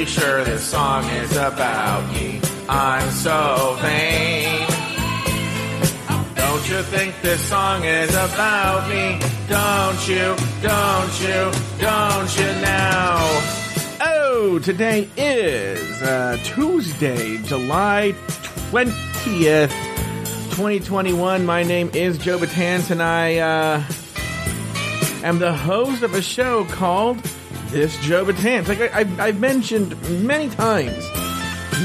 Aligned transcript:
pretty 0.00 0.12
sure 0.18 0.44
this 0.44 0.64
song 0.64 1.04
is 1.10 1.36
about 1.36 2.10
me. 2.14 2.40
I'm 2.70 3.10
so 3.10 3.76
vain. 3.82 4.66
Don't 6.34 6.68
you 6.70 6.82
think 6.84 7.20
this 7.20 7.46
song 7.46 7.84
is 7.84 8.08
about 8.08 8.88
me? 8.88 9.20
Don't 9.46 10.08
you, 10.08 10.34
don't 10.62 11.20
you, 11.20 11.52
don't 11.78 12.38
you 12.38 12.62
now? 12.62 13.18
Oh, 14.00 14.58
today 14.64 15.06
is 15.18 16.02
uh, 16.02 16.38
Tuesday, 16.44 17.36
July 17.42 18.14
20th, 18.70 19.68
2021. 20.52 21.44
My 21.44 21.62
name 21.62 21.90
is 21.92 22.16
Joe 22.16 22.38
Betance, 22.38 22.90
and 22.90 23.02
I 23.02 23.36
uh, 23.36 23.84
am 25.22 25.40
the 25.40 25.52
host 25.52 26.02
of 26.02 26.14
a 26.14 26.22
show 26.22 26.64
called 26.64 27.18
This 27.70 27.96
Joe 27.98 28.24
Betance. 28.24 28.66
Like 28.66 28.80
I, 28.80 29.00
I've, 29.00 29.20
I've 29.20 29.40
mentioned 29.40 30.00
many 30.24 30.48
times, 30.50 31.08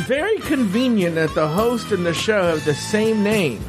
very 0.08 0.38
convenient 0.40 1.14
that 1.16 1.36
the 1.36 1.48
host 1.48 1.92
and 1.92 2.04
the 2.06 2.14
show 2.14 2.44
have 2.44 2.66
the 2.66 2.74
same 2.74 3.24
name. 3.24 3.64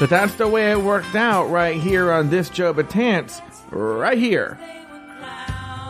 But 0.00 0.10
that's 0.10 0.34
the 0.34 0.48
way 0.48 0.72
it 0.72 0.80
worked 0.80 1.14
out 1.14 1.46
right 1.46 1.76
here 1.76 2.10
on 2.10 2.28
This 2.28 2.48
Joe 2.48 2.74
Betance, 2.74 3.40
right 3.70 4.18
here 4.18 4.58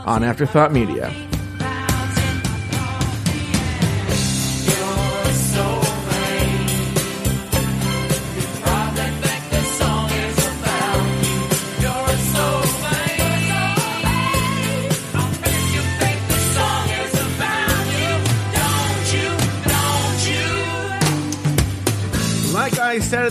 on 0.04 0.22
Afterthought 0.22 0.70
Media. 0.70 1.10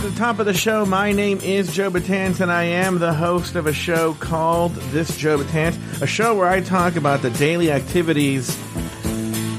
The 0.03 0.11
top 0.17 0.39
of 0.39 0.45
the 0.45 0.53
show, 0.53 0.85
my 0.85 1.13
name 1.13 1.39
is 1.39 1.73
Joe 1.73 1.89
Betance, 1.89 2.41
and 2.41 2.51
I 2.51 2.63
am 2.63 2.99
the 2.99 3.13
host 3.13 3.55
of 3.55 3.67
a 3.67 3.73
show 3.73 4.15
called 4.15 4.73
This 4.91 5.15
Joe 5.15 5.37
Betance, 5.37 6.01
a 6.01 6.05
show 6.05 6.35
where 6.35 6.49
I 6.49 6.59
talk 6.59 6.97
about 6.97 7.21
the 7.21 7.29
daily 7.29 7.71
activities 7.71 8.53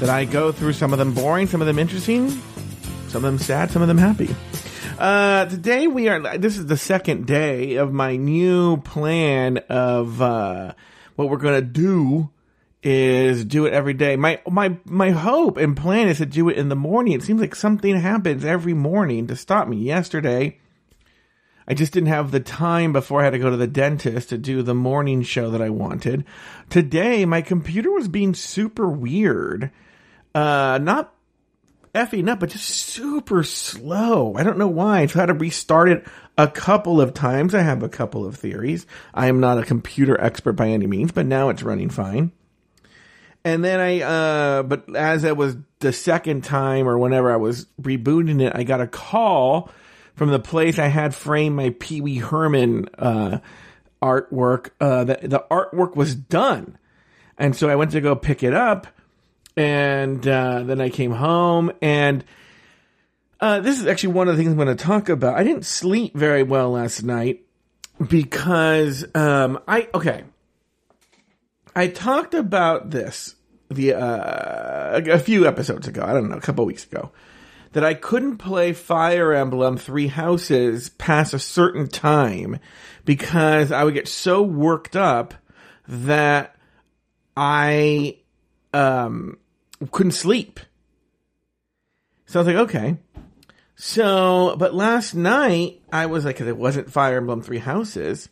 that 0.01 0.09
I 0.09 0.25
go 0.25 0.51
through. 0.51 0.73
Some 0.73 0.93
of 0.93 0.99
them 0.99 1.15
boring, 1.15 1.47
some 1.47 1.61
of 1.61 1.67
them 1.67 1.79
interesting, 1.79 2.29
some 3.07 3.15
of 3.15 3.23
them 3.23 3.39
sad, 3.39 3.71
some 3.71 3.81
of 3.81 3.87
them 3.87 3.97
happy. 3.97 4.35
Uh, 4.99 5.45
today 5.45 5.87
we 5.87 6.09
are. 6.09 6.37
This 6.37 6.59
is 6.59 6.67
the 6.67 6.77
second 6.77 7.25
day 7.25 7.77
of 7.77 7.91
my 7.91 8.15
new 8.15 8.77
plan 8.77 9.57
of 9.67 10.21
uh, 10.21 10.73
what 11.15 11.27
we're 11.27 11.37
going 11.37 11.59
to 11.59 11.67
do 11.67 12.29
is 12.85 13.43
do 13.43 13.65
it 13.65 13.73
every 13.73 13.95
day. 13.95 14.15
My 14.15 14.39
my 14.47 14.77
my 14.85 15.09
hope 15.09 15.57
and 15.57 15.75
plan 15.75 16.07
is 16.07 16.19
to 16.19 16.25
do 16.27 16.49
it 16.49 16.57
in 16.57 16.69
the 16.69 16.75
morning. 16.75 17.13
It 17.13 17.23
seems 17.23 17.41
like 17.41 17.55
something 17.55 17.99
happens 17.99 18.45
every 18.45 18.75
morning 18.75 19.25
to 19.27 19.35
stop 19.35 19.67
me. 19.67 19.77
Yesterday, 19.77 20.59
I 21.67 21.73
just 21.73 21.93
didn't 21.93 22.09
have 22.09 22.29
the 22.29 22.39
time 22.39 22.93
before 22.93 23.21
I 23.21 23.23
had 23.23 23.31
to 23.31 23.39
go 23.39 23.49
to 23.49 23.57
the 23.57 23.65
dentist 23.65 24.29
to 24.29 24.37
do 24.37 24.61
the 24.61 24.75
morning 24.75 25.23
show 25.23 25.49
that 25.49 25.63
I 25.63 25.71
wanted. 25.71 26.25
Today, 26.69 27.25
my 27.25 27.41
computer 27.41 27.91
was 27.91 28.07
being 28.07 28.35
super 28.35 28.87
weird. 28.87 29.71
Uh, 30.35 30.77
not 30.79 31.11
effing 31.95 32.29
up, 32.29 32.39
but 32.39 32.49
just 32.49 32.69
super 32.69 33.41
slow. 33.41 34.35
I 34.35 34.43
don't 34.43 34.59
know 34.59 34.67
why. 34.67 35.01
I 35.01 35.05
tried 35.07 35.27
to 35.27 35.33
restart 35.33 35.89
it 35.89 36.05
a 36.37 36.47
couple 36.47 37.01
of 37.01 37.15
times. 37.15 37.55
I 37.55 37.61
have 37.61 37.81
a 37.81 37.89
couple 37.89 38.27
of 38.27 38.35
theories. 38.35 38.85
I 39.11 39.25
am 39.25 39.39
not 39.39 39.57
a 39.57 39.63
computer 39.63 40.19
expert 40.21 40.53
by 40.53 40.67
any 40.67 40.85
means, 40.85 41.11
but 41.11 41.25
now 41.25 41.49
it's 41.49 41.63
running 41.63 41.89
fine. 41.89 42.31
And 43.45 43.63
then 43.63 43.79
I, 43.79 44.01
uh, 44.01 44.63
but 44.63 44.95
as 44.95 45.23
it 45.23 45.37
was 45.37 45.55
the 45.77 45.93
second 45.93 46.43
time 46.43 46.89
or 46.89 46.97
whenever 46.97 47.31
I 47.31 47.35
was 47.35 47.67
rebooting 47.79 48.41
it, 48.41 48.53
I 48.55 48.63
got 48.63 48.81
a 48.81 48.87
call 48.87 49.69
from 50.15 50.31
the 50.31 50.39
place 50.39 50.79
I 50.79 50.87
had 50.87 51.13
framed 51.13 51.55
my 51.55 51.69
Pee 51.79 52.01
Wee 52.01 52.17
Herman, 52.17 52.89
uh, 52.97 53.37
artwork. 54.01 54.71
Uh, 54.81 55.03
the, 55.03 55.19
the 55.21 55.45
artwork 55.51 55.95
was 55.95 56.15
done. 56.15 56.79
And 57.37 57.55
so 57.55 57.69
I 57.69 57.75
went 57.75 57.91
to 57.91 58.01
go 58.01 58.15
pick 58.15 58.41
it 58.41 58.55
up 58.55 58.87
and, 59.55 60.27
uh, 60.27 60.63
then 60.63 60.81
I 60.81 60.89
came 60.89 61.11
home 61.11 61.71
and, 61.83 62.25
uh, 63.39 63.59
this 63.59 63.79
is 63.79 63.85
actually 63.85 64.13
one 64.13 64.27
of 64.27 64.35
the 64.35 64.41
things 64.41 64.53
I'm 64.53 64.57
going 64.57 64.75
to 64.75 64.83
talk 64.83 65.07
about. 65.09 65.35
I 65.35 65.43
didn't 65.43 65.65
sleep 65.65 66.15
very 66.15 66.41
well 66.41 66.71
last 66.71 67.03
night 67.03 67.45
because, 68.09 69.05
um, 69.13 69.59
I, 69.67 69.87
okay. 69.93 70.23
I 71.75 71.87
talked 71.87 72.33
about 72.33 72.91
this 72.91 73.35
the 73.69 73.93
uh, 73.93 75.01
a 75.05 75.19
few 75.19 75.47
episodes 75.47 75.87
ago. 75.87 76.03
I 76.03 76.13
don't 76.13 76.29
know, 76.29 76.37
a 76.37 76.41
couple 76.41 76.65
weeks 76.65 76.85
ago, 76.85 77.11
that 77.73 77.83
I 77.83 77.93
couldn't 77.93 78.37
play 78.37 78.73
Fire 78.73 79.33
Emblem 79.33 79.77
Three 79.77 80.07
Houses 80.07 80.89
past 80.89 81.33
a 81.33 81.39
certain 81.39 81.87
time 81.87 82.59
because 83.03 83.71
I 83.71 83.83
would 83.83 83.93
get 83.93 84.07
so 84.07 84.41
worked 84.41 84.95
up 84.95 85.33
that 85.87 86.55
I 87.35 88.17
um, 88.73 89.37
couldn't 89.91 90.13
sleep. 90.13 90.59
So 92.27 92.39
I 92.39 92.43
was 92.43 92.47
like, 92.47 92.63
okay. 92.69 92.97
So, 93.75 94.55
but 94.57 94.73
last 94.73 95.13
night 95.13 95.81
I 95.91 96.05
was 96.05 96.23
like, 96.23 96.37
cause 96.37 96.47
it 96.47 96.57
wasn't 96.57 96.91
Fire 96.91 97.17
Emblem 97.17 97.41
Three 97.41 97.59
Houses. 97.59 98.29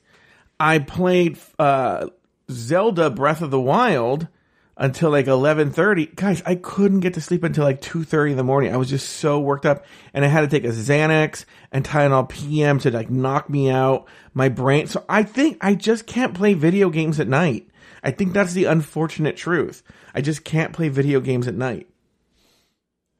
I 0.59 0.79
played 0.79 1.37
uh, 1.59 2.07
Zelda 2.53 3.09
Breath 3.09 3.41
of 3.41 3.51
the 3.51 3.59
Wild 3.59 4.27
until 4.75 5.11
like 5.11 5.27
11:30. 5.27 6.15
Guys, 6.15 6.41
I 6.45 6.55
couldn't 6.55 7.01
get 7.01 7.13
to 7.15 7.21
sleep 7.21 7.43
until 7.43 7.63
like 7.63 7.81
2:30 7.81 8.31
in 8.31 8.37
the 8.37 8.43
morning. 8.43 8.73
I 8.73 8.77
was 8.77 8.89
just 8.89 9.09
so 9.17 9.39
worked 9.39 9.65
up 9.65 9.85
and 10.13 10.25
I 10.25 10.27
had 10.27 10.41
to 10.41 10.47
take 10.47 10.63
a 10.63 10.73
Xanax 10.73 11.45
and 11.71 11.85
Tylenol 11.85 12.29
PM 12.29 12.79
to 12.79 12.91
like 12.91 13.09
knock 13.09 13.49
me 13.49 13.69
out 13.69 14.07
my 14.33 14.49
brain. 14.49 14.87
So 14.87 15.03
I 15.07 15.23
think 15.23 15.57
I 15.61 15.75
just 15.75 16.07
can't 16.07 16.33
play 16.33 16.53
video 16.53 16.89
games 16.89 17.19
at 17.19 17.27
night. 17.27 17.69
I 18.03 18.11
think 18.11 18.33
that's 18.33 18.53
the 18.53 18.65
unfortunate 18.65 19.37
truth. 19.37 19.83
I 20.13 20.21
just 20.21 20.43
can't 20.43 20.73
play 20.73 20.89
video 20.89 21.19
games 21.19 21.47
at 21.47 21.55
night. 21.55 21.87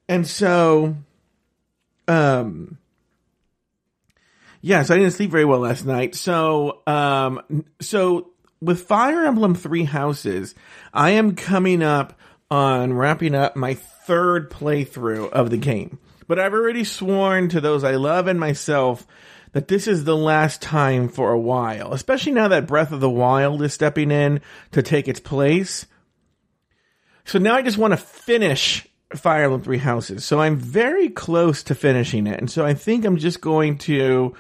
And 0.10 0.28
so 0.28 0.96
um 2.08 2.78
yeah, 4.66 4.84
so 4.84 4.96
I 4.96 4.98
didn't 4.98 5.14
sleep 5.14 5.30
very 5.30 5.46
well 5.46 5.60
last 5.60 5.86
night. 5.86 6.16
So 6.16 6.82
um 6.88 7.64
so 7.80 8.33
with 8.64 8.84
Fire 8.84 9.26
Emblem 9.26 9.56
Three 9.56 9.84
Houses, 9.84 10.56
I 10.94 11.12
am 11.12 11.36
coming 11.36 11.84
up 11.84 12.18
on 12.50 12.94
wrapping 12.94 13.36
up 13.36 13.56
my 13.56 13.74
third 13.74 14.50
playthrough 14.50 15.30
of 15.32 15.50
the 15.50 15.58
game. 15.58 16.00
But 16.28 16.40
I've 16.40 16.54
already 16.54 16.84
sworn 16.84 17.50
to 17.50 17.60
those 17.60 17.84
I 17.84 17.96
love 17.96 18.28
and 18.28 18.40
myself 18.40 19.06
that 19.52 19.68
this 19.68 19.88
is 19.88 20.04
the 20.04 20.18
last 20.18 20.62
time 20.62 21.10
for 21.10 21.32
a 21.32 21.40
while, 21.40 21.94
especially 21.94 22.32
now 22.32 22.48
that 22.48 22.68
Breath 22.68 22.92
of 22.92 23.02
the 23.02 23.10
Wild 23.10 23.62
is 23.62 23.74
stepping 23.74 24.12
in 24.12 24.42
to 24.72 24.82
take 24.82 25.08
its 25.08 25.20
place. 25.20 25.86
So 27.26 27.40
now 27.40 27.56
I 27.56 27.62
just 27.62 27.78
want 27.78 27.92
to 27.92 27.98
finish 27.98 28.88
Fire 29.14 29.44
Emblem 29.44 29.62
Three 29.62 29.78
Houses. 29.78 30.26
So 30.26 30.42
I'm 30.42 30.56
very 30.56 31.10
close 31.10 31.64
to 31.64 31.76
finishing 31.76 32.28
it. 32.28 32.40
And 32.40 32.50
so 32.50 32.66
I 32.66 32.74
think 32.74 33.06
I'm 33.06 33.18
just 33.18 33.42
going 33.42 33.78
to 33.80 34.34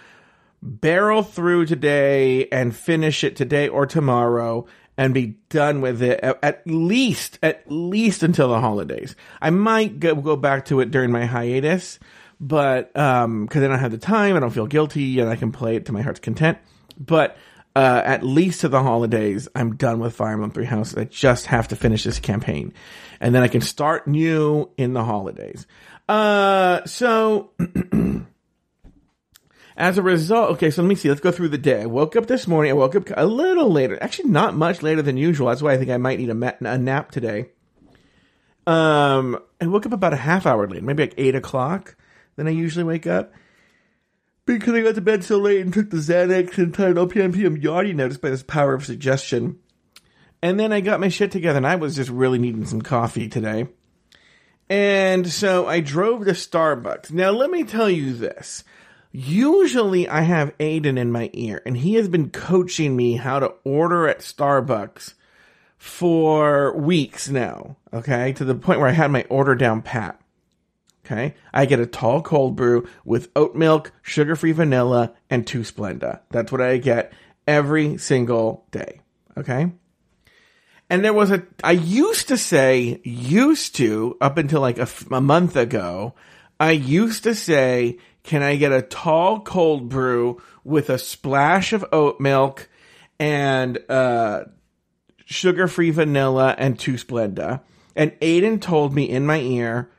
barrel 0.63 1.23
through 1.23 1.65
today 1.65 2.47
and 2.47 2.75
finish 2.75 3.23
it 3.23 3.35
today 3.35 3.67
or 3.67 3.85
tomorrow 3.85 4.65
and 4.97 5.13
be 5.13 5.35
done 5.49 5.81
with 5.81 6.01
it 6.01 6.19
at 6.21 6.65
least 6.65 7.37
at 7.43 7.69
least 7.69 8.23
until 8.23 8.49
the 8.49 8.59
holidays. 8.59 9.15
I 9.41 9.49
might 9.49 9.99
go, 9.99 10.15
go 10.15 10.35
back 10.35 10.65
to 10.65 10.79
it 10.79 10.91
during 10.91 11.11
my 11.11 11.25
hiatus, 11.25 11.99
but 12.39 12.95
um 12.97 13.47
cuz 13.47 13.61
I 13.61 13.67
don't 13.67 13.79
have 13.79 13.91
the 13.91 13.97
time, 13.97 14.37
I 14.37 14.39
don't 14.39 14.51
feel 14.51 14.67
guilty 14.67 15.19
and 15.19 15.29
I 15.29 15.35
can 15.35 15.51
play 15.51 15.75
it 15.75 15.85
to 15.87 15.91
my 15.91 16.01
heart's 16.01 16.19
content. 16.19 16.57
But 16.97 17.37
uh, 17.75 18.03
at 18.05 18.23
least 18.23 18.61
to 18.61 18.69
the 18.69 18.83
holidays, 18.83 19.47
I'm 19.55 19.75
done 19.75 19.99
with 19.99 20.13
Fire 20.13 20.33
Emblem 20.33 20.51
Three 20.51 20.65
Houses. 20.65 20.95
I 20.95 21.05
just 21.05 21.47
have 21.47 21.69
to 21.69 21.75
finish 21.75 22.03
this 22.03 22.19
campaign, 22.19 22.71
and 23.19 23.33
then 23.33 23.41
I 23.41 23.47
can 23.47 23.61
start 23.61 24.07
new 24.07 24.69
in 24.77 24.93
the 24.93 25.03
holidays. 25.03 25.65
Uh, 26.07 26.85
so 26.85 27.49
as 29.75 29.97
a 29.97 30.03
result, 30.03 30.51
okay, 30.51 30.69
so 30.69 30.81
let 30.81 30.87
me 30.87 30.95
see. 30.95 31.09
Let's 31.09 31.21
go 31.21 31.31
through 31.31 31.49
the 31.49 31.57
day. 31.57 31.81
I 31.81 31.85
woke 31.85 32.15
up 32.15 32.27
this 32.27 32.47
morning. 32.47 32.71
I 32.71 32.75
woke 32.75 32.95
up 32.95 33.09
a 33.15 33.25
little 33.25 33.71
later. 33.71 34.01
Actually, 34.01 34.29
not 34.29 34.55
much 34.55 34.83
later 34.83 35.01
than 35.01 35.17
usual. 35.17 35.47
That's 35.47 35.61
why 35.61 35.73
I 35.73 35.77
think 35.77 35.89
I 35.89 35.97
might 35.97 36.19
need 36.19 36.29
a, 36.29 36.35
ma- 36.35 36.51
a 36.61 36.77
nap 36.77 37.11
today. 37.11 37.49
Um, 38.67 39.39
I 39.59 39.67
woke 39.67 39.85
up 39.85 39.93
about 39.93 40.13
a 40.13 40.17
half 40.17 40.45
hour 40.45 40.67
late, 40.67 40.83
maybe 40.83 41.03
like 41.03 41.15
eight 41.17 41.35
o'clock. 41.35 41.95
Then 42.35 42.47
I 42.47 42.51
usually 42.51 42.85
wake 42.85 43.07
up 43.07 43.33
because 44.45 44.73
I 44.73 44.81
got 44.81 44.95
to 44.95 45.01
bed 45.01 45.23
so 45.23 45.37
late 45.37 45.61
and 45.61 45.73
took 45.73 45.89
the 45.89 45.97
Xanax 45.97 46.57
and. 46.57 46.97
I'm 46.97 47.57
yawning 47.57 47.97
now 47.97 48.07
just 48.07 48.21
by 48.21 48.29
this 48.29 48.43
power 48.43 48.73
of 48.73 48.85
suggestion. 48.85 49.59
And 50.41 50.59
then 50.59 50.73
I 50.73 50.81
got 50.81 50.99
my 50.99 51.07
shit 51.07 51.31
together, 51.31 51.57
and 51.57 51.67
I 51.67 51.75
was 51.75 51.95
just 51.95 52.09
really 52.09 52.37
needing 52.37 52.65
some 52.65 52.81
coffee 52.81 53.29
today. 53.29 53.67
And 54.69 55.31
so 55.31 55.67
I 55.67 55.79
drove 55.79 56.25
to 56.25 56.31
Starbucks. 56.31 57.11
Now, 57.11 57.31
let 57.31 57.49
me 57.49 57.63
tell 57.63 57.89
you 57.89 58.13
this. 58.13 58.63
Usually 59.15 60.09
I 60.09 60.21
have 60.21 60.57
Aiden 60.57 60.97
in 60.97 61.11
my 61.11 61.29
ear 61.33 61.61
and 61.67 61.77
he 61.77 61.93
has 61.93 62.09
been 62.09 62.31
coaching 62.31 62.95
me 62.95 63.15
how 63.15 63.39
to 63.39 63.53
order 63.63 64.07
at 64.07 64.19
Starbucks 64.19 65.13
for 65.77 66.75
weeks 66.75 67.29
now. 67.29 67.77
Okay. 67.93 68.33
To 68.33 68.43
the 68.43 68.55
point 68.55 68.79
where 68.79 68.89
I 68.89 68.93
had 68.93 69.11
my 69.11 69.23
order 69.29 69.53
down 69.53 69.83
pat. 69.83 70.19
Okay. 71.05 71.35
I 71.53 71.67
get 71.67 71.79
a 71.79 71.85
tall 71.85 72.23
cold 72.23 72.55
brew 72.55 72.87
with 73.05 73.29
oat 73.35 73.55
milk, 73.55 73.91
sugar 74.01 74.35
free 74.35 74.51
vanilla, 74.51 75.13
and 75.29 75.45
two 75.45 75.59
Splenda. 75.59 76.21
That's 76.31 76.51
what 76.51 76.61
I 76.61 76.77
get 76.77 77.13
every 77.47 77.97
single 77.99 78.65
day. 78.71 79.01
Okay. 79.37 79.71
And 80.89 81.05
there 81.05 81.13
was 81.13 81.29
a, 81.29 81.43
I 81.63 81.73
used 81.73 82.29
to 82.29 82.37
say, 82.37 82.99
used 83.03 83.75
to, 83.75 84.17
up 84.19 84.37
until 84.37 84.61
like 84.61 84.79
a, 84.79 84.87
a 85.11 85.21
month 85.21 85.55
ago, 85.55 86.15
I 86.59 86.71
used 86.71 87.23
to 87.23 87.35
say, 87.35 87.97
can 88.23 88.41
I 88.41 88.55
get 88.55 88.71
a 88.71 88.81
tall 88.81 89.41
cold 89.41 89.89
brew 89.89 90.41
with 90.63 90.89
a 90.89 90.97
splash 90.97 91.73
of 91.73 91.85
oat 91.91 92.19
milk 92.19 92.69
and 93.19 93.77
uh, 93.89 94.45
sugar 95.25 95.67
free 95.67 95.91
vanilla 95.91 96.55
and 96.57 96.79
two 96.79 96.93
Splenda? 96.93 97.61
And 97.95 98.11
Aiden 98.21 98.59
told 98.61 98.95
me 98.95 99.07
in 99.09 99.25
my 99.25 99.39
ear, 99.39 99.91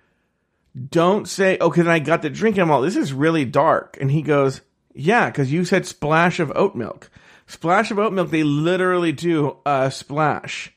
don't 0.88 1.29
say, 1.29 1.56
okay, 1.61 1.82
then 1.82 1.93
I 1.93 2.00
got 2.00 2.23
the 2.23 2.31
drink. 2.31 2.59
I'm 2.59 2.71
all, 2.71 2.81
this 2.81 2.97
is 2.97 3.12
really 3.12 3.44
dark. 3.44 3.97
And 4.00 4.11
he 4.11 4.23
goes, 4.23 4.62
yeah, 4.94 5.31
because 5.31 5.53
you 5.53 5.65
said 5.65 5.87
splash 5.87 6.41
of 6.41 6.53
oat 6.56 6.75
milk. 6.75 7.11
Splash 7.47 7.91
of 7.91 7.99
oat 7.99 8.12
milk, 8.12 8.31
they 8.31 8.43
literally 8.43 9.12
do 9.12 9.59
a 9.67 9.91
splash. 9.91 10.73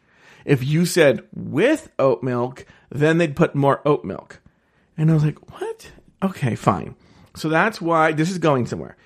If 0.45 0.63
you 0.63 0.85
said 0.85 1.23
with 1.33 1.89
oat 1.97 2.21
milk, 2.21 2.65
then 2.89 3.17
they'd 3.17 3.35
put 3.35 3.55
more 3.55 3.81
oat 3.87 4.05
milk. 4.05 4.41
And 4.97 5.09
I 5.09 5.13
was 5.13 5.23
like, 5.23 5.59
what? 5.59 5.91
Okay, 6.21 6.55
fine. 6.55 6.95
So 7.37 7.49
that's 7.49 7.79
why 7.79 8.13
this 8.13 8.31
is 8.31 8.39
going 8.39 8.65
somewhere. 8.65 8.97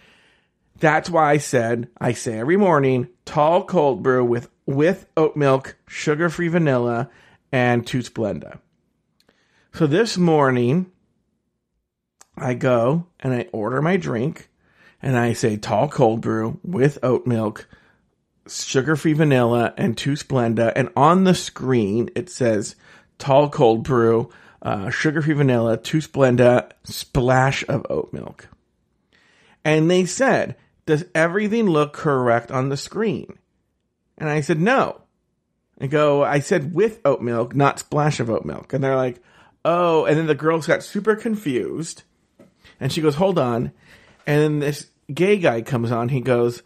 That's 0.79 1.09
why 1.09 1.31
I 1.31 1.37
said 1.37 1.89
I 1.99 2.13
say 2.13 2.39
every 2.39 2.57
morning 2.57 3.09
tall 3.25 3.63
cold 3.65 4.01
brew 4.01 4.25
with 4.25 4.49
with 4.65 5.05
oat 5.17 5.35
milk, 5.35 5.75
sugar 5.87 6.29
free 6.29 6.47
vanilla, 6.47 7.09
and 7.51 7.85
two 7.85 7.99
Splenda. 7.99 8.59
So 9.73 9.85
this 9.85 10.17
morning, 10.17 10.91
I 12.37 12.53
go 12.53 13.07
and 13.19 13.33
I 13.33 13.47
order 13.51 13.81
my 13.81 13.97
drink, 13.97 14.49
and 15.01 15.17
I 15.17 15.33
say 15.33 15.57
tall 15.57 15.89
cold 15.89 16.21
brew 16.21 16.59
with 16.63 16.99
oat 17.03 17.27
milk, 17.27 17.67
sugar 18.47 18.95
free 18.95 19.13
vanilla, 19.13 19.73
and 19.77 19.97
two 19.97 20.13
Splenda. 20.13 20.71
And 20.75 20.89
on 20.95 21.25
the 21.25 21.35
screen, 21.35 22.09
it 22.15 22.29
says 22.29 22.75
tall 23.17 23.49
cold 23.49 23.83
brew, 23.83 24.29
uh, 24.61 24.89
sugar 24.89 25.21
free 25.21 25.33
vanilla, 25.33 25.77
two 25.77 25.99
Splenda, 25.99 26.71
splash 26.83 27.63
of 27.67 27.85
oat 27.89 28.11
milk. 28.13 28.47
And 29.63 29.89
they 29.89 30.05
said, 30.05 30.55
Does 30.85 31.05
everything 31.13 31.65
look 31.67 31.93
correct 31.93 32.51
on 32.51 32.69
the 32.69 32.77
screen? 32.77 33.37
And 34.17 34.29
I 34.29 34.41
said, 34.41 34.59
No. 34.59 35.01
I 35.79 35.87
go, 35.87 36.23
I 36.23 36.39
said 36.39 36.73
with 36.73 36.99
oat 37.05 37.21
milk, 37.21 37.55
not 37.55 37.79
splash 37.79 38.19
of 38.19 38.29
oat 38.29 38.45
milk. 38.45 38.73
And 38.73 38.83
they're 38.83 38.95
like, 38.95 39.21
Oh, 39.65 40.05
and 40.05 40.17
then 40.17 40.27
the 40.27 40.35
girls 40.35 40.67
got 40.67 40.83
super 40.83 41.15
confused. 41.15 42.03
And 42.79 42.91
she 42.91 43.01
goes, 43.01 43.15
Hold 43.15 43.39
on. 43.39 43.71
And 44.27 44.41
then 44.41 44.59
this 44.59 44.87
gay 45.11 45.37
guy 45.37 45.61
comes 45.61 45.91
on. 45.91 46.09
He 46.09 46.21
goes, 46.21 46.61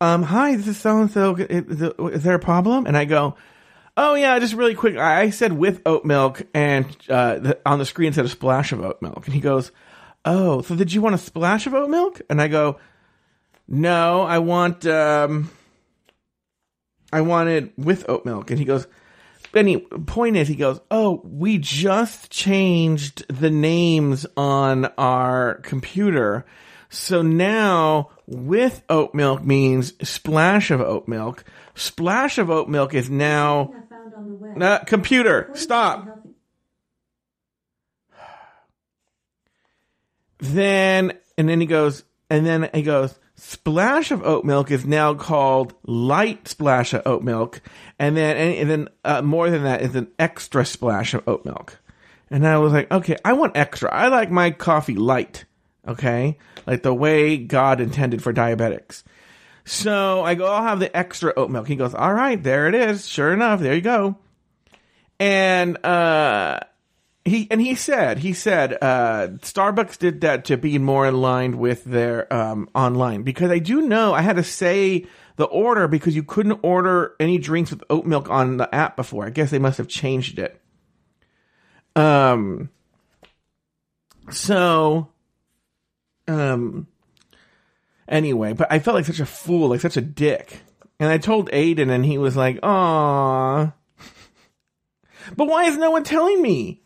um, 0.00 0.22
hi, 0.22 0.56
this 0.56 0.66
is 0.66 0.78
so 0.78 0.98
and 0.98 1.10
so. 1.10 1.36
Is 1.36 2.22
there 2.22 2.34
a 2.34 2.40
problem? 2.40 2.86
And 2.86 2.96
I 2.96 3.04
go, 3.04 3.36
oh 3.96 4.14
yeah, 4.14 4.38
just 4.38 4.54
really 4.54 4.74
quick. 4.74 4.96
I 4.96 5.30
said 5.30 5.52
with 5.52 5.82
oat 5.86 6.04
milk, 6.04 6.42
and 6.54 6.86
uh, 7.08 7.38
the, 7.38 7.58
on 7.66 7.78
the 7.78 7.86
screen 7.86 8.12
said 8.12 8.24
a 8.24 8.28
splash 8.28 8.72
of 8.72 8.80
oat 8.80 9.00
milk. 9.00 9.26
And 9.26 9.34
he 9.34 9.40
goes, 9.40 9.72
oh, 10.24 10.62
so 10.62 10.74
did 10.76 10.92
you 10.92 11.02
want 11.02 11.14
a 11.14 11.18
splash 11.18 11.66
of 11.66 11.74
oat 11.74 11.90
milk? 11.90 12.20
And 12.28 12.40
I 12.40 12.48
go, 12.48 12.78
no, 13.68 14.22
I 14.22 14.38
want, 14.38 14.86
um, 14.86 15.50
I 17.12 17.20
wanted 17.20 17.72
with 17.76 18.08
oat 18.08 18.24
milk. 18.24 18.50
And 18.50 18.58
he 18.58 18.64
goes, 18.64 18.86
Benny, 19.52 19.78
point 19.78 20.36
is, 20.36 20.46
he 20.46 20.54
goes, 20.54 20.80
oh, 20.90 21.20
we 21.24 21.58
just 21.58 22.30
changed 22.30 23.26
the 23.28 23.50
names 23.50 24.24
on 24.36 24.86
our 24.96 25.54
computer. 25.62 26.44
So 26.90 27.22
now 27.22 28.10
with 28.26 28.82
oat 28.88 29.14
milk 29.14 29.42
means 29.44 29.94
splash 30.06 30.70
of 30.70 30.80
oat 30.80 31.08
milk. 31.08 31.44
Splash 31.74 32.36
of 32.36 32.50
oat 32.50 32.68
milk 32.68 32.94
is 32.94 33.08
now. 33.08 33.74
Uh, 34.60 34.80
computer, 34.80 35.50
stop. 35.54 36.12
Then, 40.38 41.12
and 41.38 41.48
then 41.48 41.60
he 41.60 41.66
goes, 41.66 42.02
and 42.28 42.44
then 42.44 42.68
he 42.74 42.82
goes, 42.82 43.16
splash 43.36 44.10
of 44.10 44.24
oat 44.24 44.44
milk 44.44 44.72
is 44.72 44.84
now 44.84 45.14
called 45.14 45.74
light 45.84 46.48
splash 46.48 46.92
of 46.92 47.02
oat 47.06 47.22
milk. 47.22 47.60
And 48.00 48.16
then, 48.16 48.36
and, 48.36 48.68
then 48.68 48.88
uh, 49.04 49.22
more 49.22 49.48
than 49.48 49.62
that 49.62 49.82
is 49.82 49.94
an 49.94 50.08
extra 50.18 50.66
splash 50.66 51.14
of 51.14 51.26
oat 51.28 51.44
milk. 51.44 51.78
And 52.30 52.46
I 52.46 52.58
was 52.58 52.72
like, 52.72 52.90
okay, 52.90 53.16
I 53.24 53.34
want 53.34 53.56
extra. 53.56 53.94
I 53.94 54.08
like 54.08 54.30
my 54.30 54.50
coffee 54.50 54.94
light. 54.96 55.44
Okay. 55.86 56.38
Like 56.66 56.82
the 56.82 56.94
way 56.94 57.38
God 57.38 57.80
intended 57.80 58.22
for 58.22 58.32
diabetics. 58.32 59.02
So 59.64 60.22
I 60.22 60.34
go, 60.34 60.46
I'll 60.46 60.62
have 60.62 60.80
the 60.80 60.94
extra 60.96 61.32
oat 61.36 61.50
milk. 61.50 61.68
He 61.68 61.76
goes, 61.76 61.94
all 61.94 62.12
right, 62.12 62.42
there 62.42 62.66
it 62.68 62.74
is. 62.74 63.06
Sure 63.06 63.32
enough, 63.32 63.60
there 63.60 63.74
you 63.74 63.80
go. 63.80 64.18
And, 65.18 65.84
uh, 65.84 66.60
he 67.24 67.46
and 67.50 67.60
he 67.60 67.74
said 67.74 68.18
he 68.18 68.32
said 68.32 68.72
uh, 68.80 69.28
Starbucks 69.40 69.98
did 69.98 70.22
that 70.22 70.46
to 70.46 70.56
be 70.56 70.78
more 70.78 71.06
in 71.06 71.20
line 71.20 71.58
with 71.58 71.84
their 71.84 72.32
um, 72.32 72.68
online 72.74 73.22
because 73.22 73.50
I 73.50 73.58
do 73.58 73.82
know 73.82 74.14
I 74.14 74.22
had 74.22 74.36
to 74.36 74.42
say 74.42 75.06
the 75.36 75.44
order 75.44 75.86
because 75.86 76.16
you 76.16 76.22
couldn't 76.22 76.60
order 76.62 77.14
any 77.20 77.38
drinks 77.38 77.70
with 77.70 77.84
oat 77.90 78.06
milk 78.06 78.30
on 78.30 78.56
the 78.56 78.74
app 78.74 78.96
before. 78.96 79.26
I 79.26 79.30
guess 79.30 79.50
they 79.50 79.58
must 79.58 79.78
have 79.78 79.88
changed 79.88 80.38
it. 80.38 80.60
Um. 81.94 82.70
So, 84.30 85.08
um. 86.30 86.86
Anyway, 88.08 88.52
but 88.52 88.70
I 88.70 88.80
felt 88.80 88.96
like 88.96 89.06
such 89.06 89.20
a 89.20 89.26
fool, 89.26 89.68
like 89.68 89.80
such 89.80 89.96
a 89.96 90.00
dick, 90.00 90.62
and 90.98 91.08
I 91.08 91.18
told 91.18 91.50
Aiden, 91.50 91.90
and 91.90 92.04
he 92.04 92.18
was 92.18 92.36
like, 92.36 92.58
"Aw." 92.62 93.72
But 95.36 95.46
why 95.46 95.64
is 95.64 95.76
no 95.76 95.90
one 95.90 96.02
telling 96.02 96.42
me? 96.42 96.82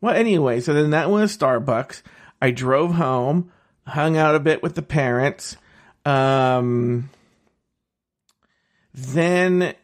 Well, 0.00 0.14
anyway, 0.14 0.60
so 0.60 0.72
then 0.74 0.90
that 0.90 1.10
was 1.10 1.36
Starbucks. 1.36 2.02
I 2.40 2.50
drove 2.50 2.94
home, 2.94 3.50
hung 3.86 4.16
out 4.16 4.34
a 4.34 4.40
bit 4.40 4.62
with 4.62 4.74
the 4.74 4.82
parents. 4.82 5.56
Um, 6.04 7.10
then 8.94 9.74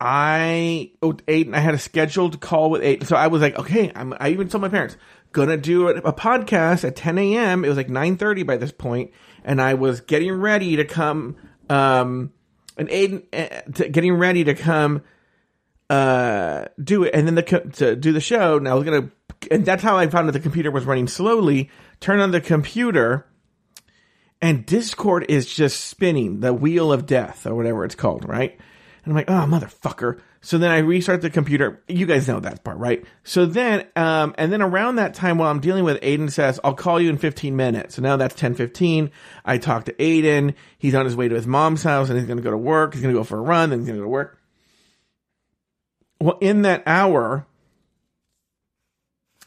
I, 0.00 0.92
oh, 1.02 1.12
Aiden, 1.12 1.54
I 1.54 1.60
had 1.60 1.74
a 1.74 1.78
scheduled 1.78 2.40
call 2.40 2.70
with 2.70 2.82
Aiden. 2.82 3.06
So 3.06 3.16
I 3.16 3.28
was 3.28 3.40
like, 3.40 3.58
okay, 3.58 3.90
I'm, 3.94 4.14
I 4.20 4.30
even 4.30 4.48
told 4.48 4.62
my 4.62 4.68
parents, 4.68 4.96
gonna 5.32 5.56
do 5.56 5.88
a, 5.88 6.12
podcast 6.12 6.84
at 6.84 6.96
10 6.96 7.18
a.m. 7.18 7.64
It 7.64 7.68
was 7.68 7.76
like 7.76 7.88
9.30 7.88 8.46
by 8.46 8.56
this 8.56 8.72
point, 8.72 9.12
And 9.44 9.60
I 9.60 9.74
was 9.74 10.00
getting 10.00 10.32
ready 10.32 10.76
to 10.76 10.84
come, 10.84 11.36
um, 11.68 12.32
and 12.76 12.88
Aiden, 12.88 13.24
uh, 13.32 13.88
getting 13.90 14.14
ready 14.14 14.44
to 14.44 14.54
come, 14.54 15.02
uh, 15.90 16.66
do 16.82 17.04
it. 17.04 17.14
And 17.14 17.26
then 17.26 17.34
the, 17.34 17.42
to 17.42 17.96
do 17.96 18.12
the 18.12 18.20
show. 18.20 18.56
And 18.56 18.68
I 18.68 18.74
was 18.74 18.84
gonna 18.84 19.10
and 19.50 19.64
that's 19.64 19.82
how 19.82 19.96
I 19.96 20.06
found 20.08 20.28
that 20.28 20.32
the 20.32 20.40
computer 20.40 20.70
was 20.70 20.84
running 20.84 21.06
slowly. 21.06 21.70
Turn 22.00 22.20
on 22.20 22.30
the 22.30 22.40
computer, 22.40 23.26
and 24.40 24.66
Discord 24.66 25.26
is 25.28 25.46
just 25.46 25.84
spinning 25.84 26.40
the 26.40 26.52
wheel 26.52 26.92
of 26.92 27.06
death 27.06 27.46
or 27.46 27.54
whatever 27.54 27.84
it's 27.84 27.94
called, 27.94 28.28
right? 28.28 28.52
And 29.04 29.12
I'm 29.12 29.14
like, 29.14 29.30
oh 29.30 29.46
motherfucker. 29.46 30.20
So 30.40 30.56
then 30.56 30.70
I 30.70 30.78
restart 30.78 31.20
the 31.20 31.30
computer. 31.30 31.82
You 31.88 32.06
guys 32.06 32.28
know 32.28 32.40
that 32.40 32.62
part, 32.62 32.78
right? 32.78 33.04
So 33.24 33.44
then, 33.44 33.86
um, 33.96 34.34
and 34.38 34.52
then 34.52 34.62
around 34.62 34.96
that 34.96 35.14
time 35.14 35.38
while 35.38 35.50
I'm 35.50 35.60
dealing 35.60 35.84
with 35.84 36.00
Aiden 36.00 36.30
says, 36.30 36.60
I'll 36.62 36.74
call 36.74 37.00
you 37.00 37.10
in 37.10 37.18
15 37.18 37.56
minutes. 37.56 37.96
So 37.96 38.02
now 38.02 38.16
that's 38.16 38.34
10:15. 38.36 39.10
I 39.44 39.58
talk 39.58 39.84
to 39.86 39.92
Aiden. 39.94 40.54
He's 40.78 40.94
on 40.94 41.04
his 41.04 41.16
way 41.16 41.28
to 41.28 41.34
his 41.34 41.46
mom's 41.46 41.82
house 41.82 42.08
and 42.08 42.18
he's 42.18 42.26
going 42.26 42.38
to 42.38 42.42
go 42.42 42.50
to 42.50 42.58
work. 42.58 42.94
He's 42.94 43.02
going 43.02 43.14
to 43.14 43.18
go 43.18 43.24
for 43.24 43.38
a 43.38 43.42
run. 43.42 43.70
Then 43.70 43.80
he's 43.80 43.88
going 43.88 43.98
to 43.98 44.02
go 44.02 44.06
to 44.06 44.10
work. 44.10 44.38
Well, 46.20 46.38
in 46.40 46.62
that 46.62 46.82
hour, 46.86 47.46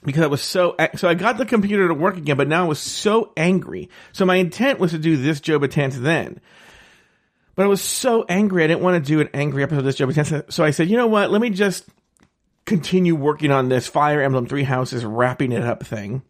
because 0.03 0.23
I 0.23 0.27
was 0.27 0.41
so 0.41 0.75
so 0.95 1.07
I 1.07 1.13
got 1.13 1.37
the 1.37 1.45
computer 1.45 1.87
to 1.87 1.93
work 1.93 2.17
again, 2.17 2.37
but 2.37 2.47
now 2.47 2.65
I 2.65 2.67
was 2.67 2.79
so 2.79 3.33
angry. 3.37 3.89
So 4.11 4.25
my 4.25 4.35
intent 4.35 4.79
was 4.79 4.91
to 4.91 4.97
do 4.97 5.17
this 5.17 5.39
Joe 5.39 5.59
Betance 5.59 5.95
then. 5.95 6.39
But 7.61 7.65
I 7.65 7.69
was 7.69 7.83
so 7.83 8.25
angry 8.27 8.63
I 8.63 8.67
didn't 8.67 8.81
want 8.81 9.05
to 9.05 9.07
do 9.07 9.21
an 9.21 9.29
angry 9.35 9.61
episode 9.61 9.85
of 9.85 9.85
this 9.85 9.99
Betance. 9.99 10.45
So 10.51 10.63
I 10.63 10.71
said, 10.71 10.89
you 10.89 10.97
know 10.97 11.05
what, 11.05 11.29
let 11.29 11.39
me 11.39 11.51
just 11.51 11.85
continue 12.65 13.13
working 13.13 13.51
on 13.51 13.69
this 13.69 13.85
Fire 13.85 14.19
Emblem 14.19 14.47
Three 14.47 14.63
Houses 14.63 15.05
wrapping 15.05 15.51
it 15.51 15.61
up 15.61 15.85
thing. 15.85 16.23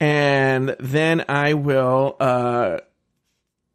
And 0.00 0.74
then 0.80 1.24
I 1.28 1.54
will 1.54 2.16
uh 2.18 2.78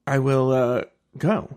I 0.06 0.20
will 0.20 0.52
uh 0.52 0.84
go. 1.18 1.48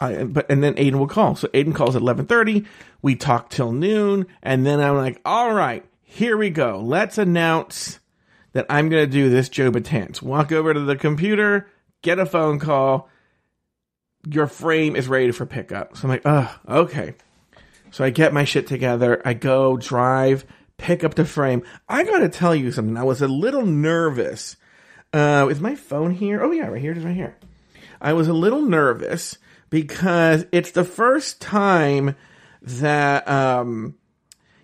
I, 0.00 0.24
but 0.24 0.50
and 0.50 0.64
then 0.64 0.74
Aiden 0.74 0.98
will 0.98 1.06
call. 1.06 1.36
So 1.36 1.46
Aiden 1.54 1.72
calls 1.72 1.94
at 1.94 2.02
eleven 2.02 2.26
thirty. 2.26 2.64
We 3.02 3.14
talk 3.14 3.50
till 3.50 3.70
noon, 3.70 4.26
and 4.42 4.66
then 4.66 4.80
I'm 4.80 4.96
like, 4.96 5.20
all 5.24 5.54
right, 5.54 5.84
here 6.02 6.36
we 6.36 6.50
go. 6.50 6.80
Let's 6.80 7.18
announce 7.18 8.00
that 8.52 8.66
I'm 8.68 8.88
going 8.88 9.06
to 9.06 9.12
do 9.12 9.30
this 9.30 9.48
Joe 9.48 9.70
Betance. 9.70 10.22
Walk 10.22 10.50
over 10.50 10.74
to 10.74 10.80
the 10.80 10.96
computer, 10.96 11.68
get 12.02 12.18
a 12.18 12.26
phone 12.26 12.58
call. 12.58 13.08
Your 14.28 14.46
frame 14.46 14.96
is 14.96 15.08
ready 15.08 15.30
for 15.30 15.46
pickup. 15.46 15.96
So 15.96 16.04
I'm 16.04 16.08
like, 16.10 16.22
oh, 16.24 16.58
okay. 16.68 17.14
So 17.90 18.04
I 18.04 18.10
get 18.10 18.32
my 18.32 18.44
shit 18.44 18.66
together. 18.66 19.22
I 19.24 19.34
go 19.34 19.76
drive, 19.76 20.44
pick 20.78 21.04
up 21.04 21.14
the 21.14 21.24
frame. 21.24 21.62
I 21.88 22.04
gotta 22.04 22.28
tell 22.28 22.54
you 22.54 22.72
something. 22.72 22.96
I 22.96 23.04
was 23.04 23.22
a 23.22 23.28
little 23.28 23.66
nervous. 23.66 24.56
Uh, 25.12 25.46
is 25.50 25.60
my 25.60 25.76
phone 25.76 26.10
here? 26.10 26.42
Oh 26.42 26.50
yeah, 26.50 26.66
right 26.66 26.80
here. 26.80 26.92
It 26.92 26.98
is 26.98 27.04
right 27.04 27.14
here. 27.14 27.36
I 28.00 28.12
was 28.12 28.28
a 28.28 28.32
little 28.32 28.62
nervous 28.62 29.38
because 29.70 30.46
it's 30.52 30.72
the 30.72 30.84
first 30.84 31.40
time 31.40 32.16
that 32.62 33.28
um, 33.28 33.94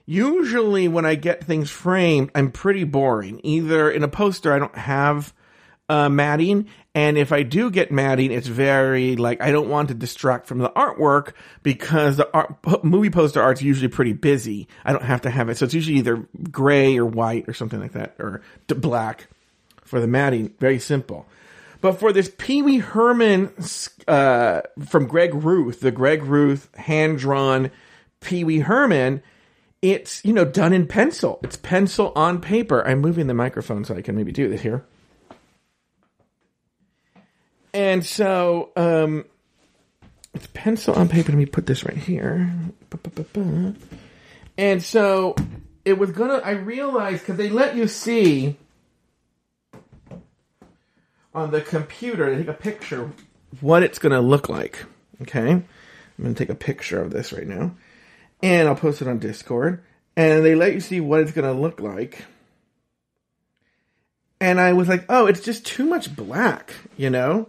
usually 0.06 0.88
when 0.88 1.06
I 1.06 1.14
get 1.14 1.44
things 1.44 1.70
framed, 1.70 2.30
I'm 2.34 2.50
pretty 2.50 2.84
boring. 2.84 3.40
Either 3.44 3.90
in 3.90 4.02
a 4.02 4.08
poster, 4.08 4.52
I 4.52 4.58
don't 4.58 4.76
have 4.76 5.32
uh, 5.90 6.08
matting, 6.08 6.68
and 6.94 7.18
if 7.18 7.32
I 7.32 7.42
do 7.42 7.68
get 7.68 7.90
matting, 7.90 8.30
it's 8.30 8.46
very 8.46 9.16
like 9.16 9.42
I 9.42 9.50
don't 9.50 9.68
want 9.68 9.88
to 9.88 9.94
distract 9.94 10.46
from 10.46 10.58
the 10.58 10.70
artwork 10.70 11.32
because 11.64 12.16
the 12.16 12.30
art, 12.32 12.84
movie 12.84 13.10
poster 13.10 13.42
art's 13.42 13.60
usually 13.60 13.88
pretty 13.88 14.12
busy. 14.12 14.68
I 14.84 14.92
don't 14.92 15.02
have 15.02 15.22
to 15.22 15.30
have 15.30 15.48
it, 15.48 15.56
so 15.56 15.64
it's 15.64 15.74
usually 15.74 15.96
either 15.96 16.28
gray 16.50 16.96
or 16.96 17.04
white 17.04 17.48
or 17.48 17.54
something 17.54 17.80
like 17.80 17.92
that, 17.92 18.14
or 18.20 18.40
black 18.68 19.26
for 19.82 20.00
the 20.00 20.06
matting. 20.06 20.54
Very 20.60 20.78
simple. 20.78 21.26
But 21.80 21.98
for 21.98 22.12
this 22.12 22.30
Pee 22.38 22.62
Wee 22.62 22.78
Herman 22.78 23.52
uh, 24.06 24.60
from 24.86 25.08
Greg 25.08 25.34
Ruth, 25.34 25.80
the 25.80 25.90
Greg 25.90 26.22
Ruth 26.22 26.72
hand 26.76 27.18
drawn 27.18 27.72
Pee 28.20 28.44
Wee 28.44 28.60
Herman, 28.60 29.22
it's 29.82 30.24
you 30.24 30.32
know 30.32 30.44
done 30.44 30.72
in 30.72 30.86
pencil. 30.86 31.40
It's 31.42 31.56
pencil 31.56 32.12
on 32.14 32.40
paper. 32.40 32.86
I'm 32.86 33.00
moving 33.00 33.26
the 33.26 33.34
microphone 33.34 33.84
so 33.84 33.96
I 33.96 34.02
can 34.02 34.14
maybe 34.14 34.30
do 34.30 34.48
this 34.48 34.60
here. 34.60 34.84
And 37.72 38.04
so 38.04 38.70
um, 38.76 39.24
it's 40.34 40.48
pencil 40.54 40.94
on 40.94 41.08
paper. 41.08 41.32
Let 41.32 41.38
me 41.38 41.46
put 41.46 41.66
this 41.66 41.84
right 41.84 41.96
here. 41.96 42.52
And 44.58 44.82
so 44.82 45.36
it 45.84 45.98
was 45.98 46.10
gonna. 46.10 46.40
I 46.44 46.52
realized 46.52 47.22
because 47.22 47.36
they 47.36 47.48
let 47.48 47.76
you 47.76 47.86
see 47.86 48.56
on 51.34 51.50
the 51.50 51.60
computer, 51.60 52.30
they 52.30 52.38
take 52.38 52.48
a 52.48 52.52
picture 52.52 53.10
what 53.60 53.82
it's 53.82 53.98
gonna 53.98 54.20
look 54.20 54.48
like. 54.48 54.84
Okay, 55.22 55.50
I'm 55.50 55.64
gonna 56.20 56.34
take 56.34 56.50
a 56.50 56.54
picture 56.54 57.00
of 57.00 57.10
this 57.10 57.32
right 57.32 57.46
now, 57.46 57.76
and 58.42 58.68
I'll 58.68 58.76
post 58.76 59.00
it 59.02 59.08
on 59.08 59.18
Discord. 59.18 59.82
And 60.16 60.44
they 60.44 60.54
let 60.54 60.74
you 60.74 60.80
see 60.80 61.00
what 61.00 61.20
it's 61.20 61.32
gonna 61.32 61.52
look 61.52 61.80
like 61.80 62.24
and 64.40 64.58
I 64.58 64.72
was 64.72 64.88
like, 64.88 65.04
oh, 65.08 65.26
it's 65.26 65.40
just 65.40 65.66
too 65.66 65.84
much 65.84 66.14
black, 66.16 66.72
you 66.96 67.10
know? 67.10 67.48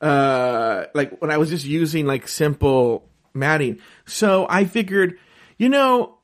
Uh, 0.00 0.84
like 0.94 1.20
when 1.20 1.30
I 1.30 1.38
was 1.38 1.50
just 1.50 1.64
using 1.64 2.06
like 2.06 2.28
simple 2.28 3.08
matting. 3.34 3.80
So 4.06 4.46
I 4.48 4.64
figured, 4.64 5.18
you 5.56 5.68
know, 5.68 6.18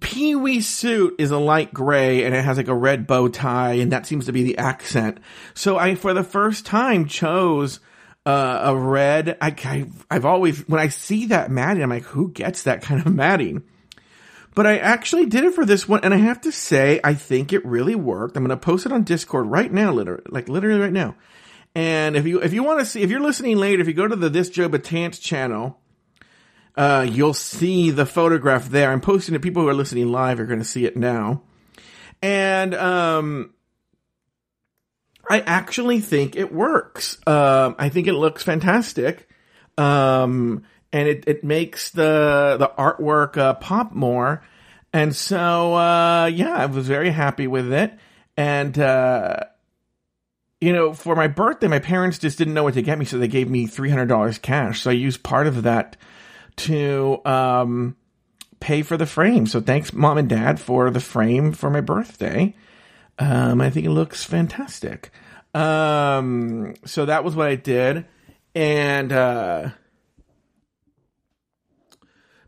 Pee 0.00 0.34
Wee 0.34 0.60
suit 0.60 1.16
is 1.18 1.30
a 1.30 1.38
light 1.38 1.74
gray 1.74 2.24
and 2.24 2.34
it 2.34 2.44
has 2.44 2.56
like 2.56 2.68
a 2.68 2.74
red 2.74 3.06
bow 3.06 3.28
tie 3.28 3.74
and 3.74 3.92
that 3.92 4.06
seems 4.06 4.26
to 4.26 4.32
be 4.32 4.42
the 4.42 4.58
accent. 4.58 5.18
So 5.54 5.76
I, 5.76 5.94
for 5.94 6.14
the 6.14 6.24
first 6.24 6.64
time, 6.64 7.06
chose 7.06 7.80
uh, 8.24 8.60
a 8.64 8.76
red. 8.76 9.36
I, 9.40 9.54
I, 9.64 9.86
I've 10.10 10.24
always, 10.24 10.66
when 10.68 10.80
I 10.80 10.88
see 10.88 11.26
that 11.26 11.50
matting, 11.50 11.82
I'm 11.82 11.90
like, 11.90 12.04
who 12.04 12.30
gets 12.30 12.62
that 12.62 12.82
kind 12.82 13.04
of 13.04 13.12
matting? 13.12 13.64
But 14.54 14.66
I 14.66 14.78
actually 14.78 15.26
did 15.26 15.44
it 15.44 15.54
for 15.54 15.64
this 15.64 15.88
one, 15.88 16.00
and 16.02 16.12
I 16.12 16.18
have 16.18 16.42
to 16.42 16.52
say, 16.52 17.00
I 17.02 17.14
think 17.14 17.52
it 17.52 17.64
really 17.64 17.94
worked. 17.94 18.36
I'm 18.36 18.44
going 18.44 18.50
to 18.50 18.62
post 18.62 18.84
it 18.84 18.92
on 18.92 19.02
Discord 19.02 19.46
right 19.46 19.72
now, 19.72 19.92
literally, 19.92 20.24
like 20.28 20.48
literally 20.48 20.78
right 20.78 20.92
now. 20.92 21.14
And 21.74 22.16
if 22.16 22.26
you 22.26 22.42
if 22.42 22.52
you 22.52 22.62
want 22.62 22.80
to 22.80 22.86
see 22.86 23.02
if 23.02 23.10
you're 23.10 23.20
listening 23.20 23.56
later, 23.56 23.80
if 23.80 23.88
you 23.88 23.94
go 23.94 24.06
to 24.06 24.16
the 24.16 24.28
This 24.28 24.50
Joe 24.50 24.68
Betance 24.68 25.20
channel, 25.20 25.80
uh, 26.76 27.06
you'll 27.08 27.34
see 27.34 27.90
the 27.90 28.06
photograph 28.06 28.68
there. 28.68 28.90
I'm 28.92 29.00
posting 29.00 29.34
it. 29.34 29.42
People 29.42 29.62
who 29.62 29.68
are 29.68 29.74
listening 29.74 30.12
live 30.12 30.38
are 30.40 30.46
going 30.46 30.58
to 30.58 30.64
see 30.64 30.84
it 30.84 30.96
now. 30.96 31.42
And 32.20 32.74
um, 32.74 33.54
I 35.28 35.40
actually 35.40 36.00
think 36.00 36.36
it 36.36 36.52
works. 36.52 37.18
Um, 37.26 37.74
I 37.78 37.88
think 37.88 38.06
it 38.06 38.14
looks 38.14 38.42
fantastic. 38.42 39.28
Um, 39.78 40.64
and 40.92 41.08
it, 41.08 41.24
it 41.26 41.42
makes 41.42 41.90
the 41.90 42.56
the 42.58 42.70
artwork 42.78 43.38
uh, 43.38 43.54
pop 43.54 43.92
more. 43.92 44.44
And 44.92 45.16
so 45.16 45.74
uh, 45.74 46.26
yeah, 46.26 46.52
I 46.52 46.66
was 46.66 46.86
very 46.86 47.10
happy 47.10 47.46
with 47.46 47.72
it. 47.72 47.98
And 48.36 48.78
uh, 48.78 49.40
you 50.62 50.72
know, 50.72 50.92
for 50.94 51.16
my 51.16 51.26
birthday, 51.26 51.66
my 51.66 51.80
parents 51.80 52.20
just 52.20 52.38
didn't 52.38 52.54
know 52.54 52.62
what 52.62 52.74
to 52.74 52.82
get 52.82 52.96
me, 52.96 53.04
so 53.04 53.18
they 53.18 53.26
gave 53.26 53.50
me 53.50 53.66
three 53.66 53.90
hundred 53.90 54.06
dollars 54.06 54.38
cash. 54.38 54.82
So 54.82 54.90
I 54.90 54.94
used 54.94 55.24
part 55.24 55.48
of 55.48 55.64
that 55.64 55.96
to 56.58 57.20
um, 57.24 57.96
pay 58.60 58.82
for 58.82 58.96
the 58.96 59.04
frame. 59.04 59.46
So 59.46 59.60
thanks, 59.60 59.92
mom 59.92 60.18
and 60.18 60.28
dad, 60.28 60.60
for 60.60 60.88
the 60.90 61.00
frame 61.00 61.50
for 61.50 61.68
my 61.68 61.80
birthday. 61.80 62.54
Um, 63.18 63.60
I 63.60 63.70
think 63.70 63.86
it 63.86 63.90
looks 63.90 64.22
fantastic. 64.22 65.10
Um, 65.52 66.74
so 66.84 67.06
that 67.06 67.24
was 67.24 67.34
what 67.34 67.48
I 67.48 67.56
did, 67.56 68.06
and 68.54 69.12
uh, 69.12 69.70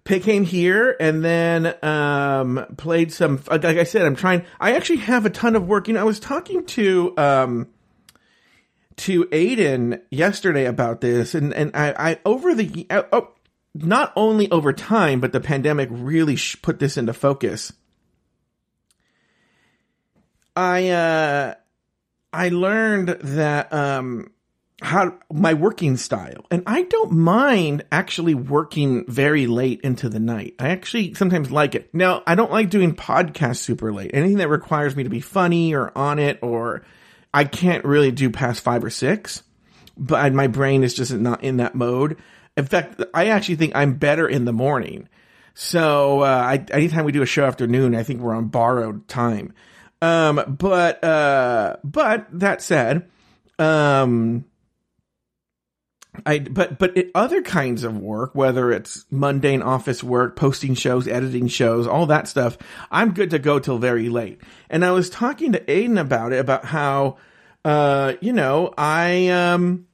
came 0.04 0.44
here 0.44 0.97
and 1.00 1.25
then 1.25 1.75
um, 1.83 2.64
played 2.76 3.12
some. 3.12 3.42
Like 3.50 3.64
I 3.64 3.83
said, 3.83 4.06
I'm 4.06 4.14
trying. 4.14 4.44
I 4.61 4.76
actually 4.76 4.99
have 4.99 5.26
a 5.26 5.30
ton 5.30 5.56
of 5.56 5.66
work. 5.66 5.88
You 5.88 5.94
know, 5.94 6.00
I 6.00 6.04
was 6.04 6.21
talking 6.21 6.64
to. 6.66 7.12
Um, 7.18 7.68
to 8.97 9.25
Aiden 9.27 10.01
yesterday 10.11 10.67
about 10.67 11.01
this, 11.01 11.35
and 11.35 11.53
and 11.53 11.71
I, 11.75 11.95
I 12.11 12.21
over 12.25 12.55
the 12.55 12.87
uh, 12.91 13.03
oh, 13.13 13.31
not 13.75 14.13
only 14.17 14.51
over 14.51 14.73
time, 14.73 15.21
but 15.21 15.33
the 15.33 15.41
pandemic 15.41 15.89
really 15.91 16.37
sh- 16.37 16.61
put 16.63 16.79
this 16.79 16.97
into 16.97 17.13
focus. 17.13 17.73
I 20.57 20.89
uh, 20.91 21.55
I 22.33 22.49
learned 22.51 23.09
that 23.09 23.73
um, 23.73 24.31
how 24.81 25.19
my 25.33 25.55
working 25.55 25.97
style, 25.97 26.45
and 26.51 26.63
I 26.67 26.83
don't 26.83 27.13
mind 27.13 27.85
actually 27.91 28.35
working 28.35 29.05
very 29.07 29.47
late 29.47 29.81
into 29.81 30.09
the 30.09 30.21
night. 30.21 30.55
I 30.59 30.69
actually 30.69 31.15
sometimes 31.15 31.51
like 31.51 31.75
it. 31.75 31.93
Now, 31.93 32.23
I 32.27 32.35
don't 32.35 32.53
like 32.53 32.71
doing 32.71 32.95
podcasts 32.95 33.59
super 33.59 33.93
late. 33.93 34.13
Anything 34.15 34.39
that 34.39 34.49
requires 34.49 34.95
me 34.95 35.03
to 35.03 35.11
be 35.11 35.21
funny 35.21 35.75
or 35.75 35.97
on 35.97 36.19
it 36.19 36.39
or 36.43 36.85
I 37.35 37.45
can't 37.45 37.85
really 37.85 38.12
do 38.12 38.31
past 38.31 38.62
five 38.62 38.85
or 38.85 38.91
six, 38.91 39.43
but 39.97 40.33
my 40.33 40.47
brain 40.47 40.85
is 40.85 40.95
just 40.95 41.12
not 41.12 41.43
in 41.43 41.57
that 41.57 41.75
mode. 41.75 42.17
In 42.57 42.64
fact, 42.64 43.03
I 43.12 43.26
actually 43.26 43.57
think 43.57 43.75
I'm 43.75 43.95
better 43.95 44.29
in 44.29 44.45
the 44.45 44.53
morning. 44.53 45.09
So 45.55 46.21
uh, 46.21 46.25
I, 46.26 46.64
anytime 46.71 47.05
we 47.05 47.12
do 47.12 47.23
a 47.23 47.26
show 47.26 47.45
afternoon, 47.45 47.97
I 47.97 48.05
think 48.05 48.21
we're 48.21 48.37
on 48.37 48.47
borrowed 48.47 49.09
time. 49.09 49.53
Um, 50.00 50.57
but 50.59 51.03
uh, 51.03 51.76
but 51.83 52.26
that 52.38 52.62
said, 52.62 53.11
um, 53.59 54.45
I 56.26 56.38
but 56.38 56.78
but 56.78 56.97
it, 56.97 57.11
other 57.14 57.42
kinds 57.42 57.83
of 57.85 57.99
work, 57.99 58.35
whether 58.35 58.71
it's 58.71 59.04
mundane 59.11 59.62
office 59.62 60.02
work, 60.02 60.37
posting 60.37 60.75
shows, 60.75 61.09
editing 61.09 61.49
shows, 61.49 61.87
all 61.87 62.06
that 62.06 62.28
stuff, 62.28 62.56
I'm 62.90 63.12
good 63.12 63.30
to 63.30 63.38
go 63.38 63.59
till 63.59 63.78
very 63.78 64.09
late. 64.09 64.40
And 64.71 64.85
I 64.85 64.92
was 64.92 65.11
talking 65.11 65.52
to 65.52 65.61
Aiden 65.61 66.00
about 66.00 66.33
it, 66.33 66.38
about 66.38 66.64
how, 66.66 67.16
uh, 67.64 68.14
you 68.21 68.33
know, 68.33 68.73
I 68.78 69.28
um, 69.28 69.87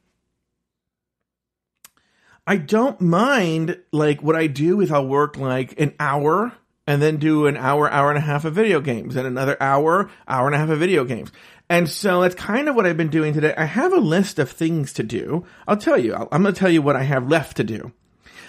I 2.47 2.57
don't 2.57 3.01
mind 3.01 3.79
like 3.93 4.23
what 4.23 4.37
I 4.37 4.47
do 4.47 4.81
is 4.81 4.91
I'll 4.91 5.07
work 5.07 5.37
like 5.37 5.81
an 5.81 5.95
hour 5.99 6.53
and 6.91 7.01
then 7.01 7.19
do 7.19 7.47
an 7.47 7.57
hour, 7.57 7.89
hour 7.89 8.09
and 8.09 8.19
a 8.19 8.23
half 8.23 8.45
of 8.45 8.53
video 8.53 8.81
games 8.81 9.15
and 9.15 9.25
another 9.25 9.57
hour, 9.61 10.11
hour 10.27 10.47
and 10.47 10.57
a 10.57 10.59
half 10.59 10.71
of 10.71 10.81
video 10.81 11.05
games. 11.05 11.31
And 11.69 11.89
so 11.89 12.23
that's 12.23 12.35
kind 12.35 12.69
of 12.69 12.75
what 12.75 12.85
I've 12.85 12.97
been 12.97 13.11
doing 13.11 13.33
today. 13.33 13.55
I 13.57 13.65
have 13.65 13.93
a 13.93 14.01
list 14.01 14.41
of 14.41 14.51
things 14.51 14.93
to 14.95 15.05
do. 15.05 15.47
I'll 15.69 15.77
tell 15.77 15.97
you, 15.97 16.17
I'm 16.17 16.43
going 16.43 16.53
to 16.53 16.59
tell 16.59 16.69
you 16.69 16.83
what 16.83 16.97
I 16.97 17.05
have 17.05 17.29
left 17.29 17.59
to 17.59 17.65
do. 17.65 17.93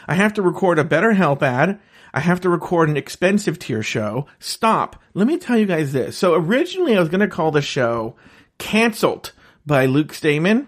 I 0.07 0.15
have 0.15 0.33
to 0.33 0.41
record 0.41 0.79
a 0.79 0.83
BetterHelp 0.83 1.43
ad. 1.43 1.79
I 2.15 2.19
have 2.19 2.41
to 2.41 2.49
record 2.49 2.89
an 2.89 2.97
expensive 2.97 3.59
tier 3.59 3.83
show. 3.83 4.25
Stop. 4.39 4.99
Let 5.13 5.27
me 5.27 5.37
tell 5.37 5.59
you 5.59 5.67
guys 5.67 5.93
this. 5.93 6.17
So 6.17 6.33
originally 6.33 6.97
I 6.97 6.99
was 6.99 7.09
going 7.09 7.21
to 7.21 7.27
call 7.27 7.51
the 7.51 7.61
show 7.61 8.15
Cancelled 8.57 9.33
by 9.67 9.85
Luke 9.85 10.15
Stamen. 10.15 10.67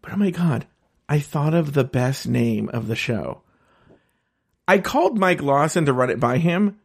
But 0.00 0.12
oh 0.12 0.16
my 0.16 0.30
God, 0.30 0.68
I 1.08 1.18
thought 1.18 1.54
of 1.54 1.72
the 1.72 1.82
best 1.82 2.28
name 2.28 2.68
of 2.68 2.86
the 2.86 2.94
show. 2.94 3.42
I 4.66 4.78
called 4.78 5.18
Mike 5.18 5.42
Lawson 5.42 5.86
to 5.86 5.92
run 5.92 6.10
it 6.10 6.20
by 6.20 6.38
him. 6.38 6.78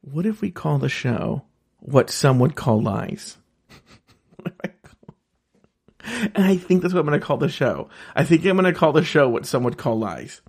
What 0.00 0.26
if 0.26 0.40
we 0.40 0.50
call 0.50 0.78
the 0.78 0.88
show 0.88 1.44
what 1.80 2.10
some 2.10 2.38
would 2.38 2.56
call 2.56 2.82
lies. 2.82 3.36
and 6.34 6.44
I 6.44 6.56
think 6.56 6.82
that's 6.82 6.94
what 6.94 7.00
I'm 7.00 7.06
going 7.06 7.18
to 7.18 7.26
call 7.26 7.36
the 7.36 7.48
show. 7.48 7.88
I 8.14 8.24
think 8.24 8.44
I'm 8.44 8.56
going 8.56 8.72
to 8.72 8.78
call 8.78 8.92
the 8.92 9.04
show 9.04 9.28
what 9.28 9.46
some 9.46 9.62
would 9.64 9.78
call 9.78 9.98
lies. 9.98 10.40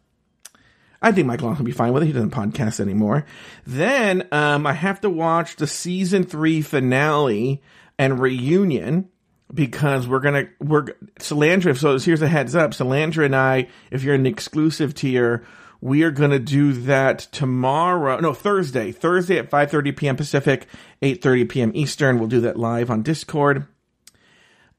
I 1.01 1.11
think 1.11 1.27
Mike 1.27 1.41
Lawson 1.41 1.59
will 1.59 1.65
be 1.65 1.71
fine 1.71 1.93
with 1.93 2.03
it. 2.03 2.07
He 2.07 2.11
doesn't 2.11 2.31
podcast 2.31 2.79
anymore. 2.79 3.25
Then 3.65 4.27
um, 4.31 4.67
I 4.67 4.73
have 4.73 4.99
to 5.01 5.09
watch 5.09 5.55
the 5.55 5.67
season 5.67 6.25
three 6.25 6.61
finale 6.61 7.61
and 7.97 8.19
reunion 8.19 9.09
because 9.53 10.07
we're 10.07 10.19
gonna 10.19 10.49
we're 10.59 10.87
Salandra. 11.19 11.77
So 11.77 11.97
here's 11.97 12.21
a 12.21 12.27
heads 12.27 12.53
up: 12.53 12.71
Salandra 12.71 13.23
and 13.23 13.35
I, 13.35 13.69
if 13.91 14.03
you're 14.03 14.13
an 14.13 14.25
exclusive 14.25 14.93
tier, 14.93 15.45
We 15.81 16.03
are 16.03 16.11
going 16.11 16.31
to 16.31 16.39
do 16.39 16.73
that 16.73 17.19
tomorrow. 17.31 18.19
No, 18.19 18.33
Thursday. 18.33 18.91
Thursday 18.91 19.37
at 19.37 19.49
5:30 19.49 19.95
p.m. 19.95 20.15
Pacific, 20.15 20.67
8:30 21.01 21.49
p.m. 21.49 21.71
Eastern. 21.73 22.19
We'll 22.19 22.27
do 22.27 22.41
that 22.41 22.57
live 22.57 22.91
on 22.91 23.01
Discord. 23.01 23.65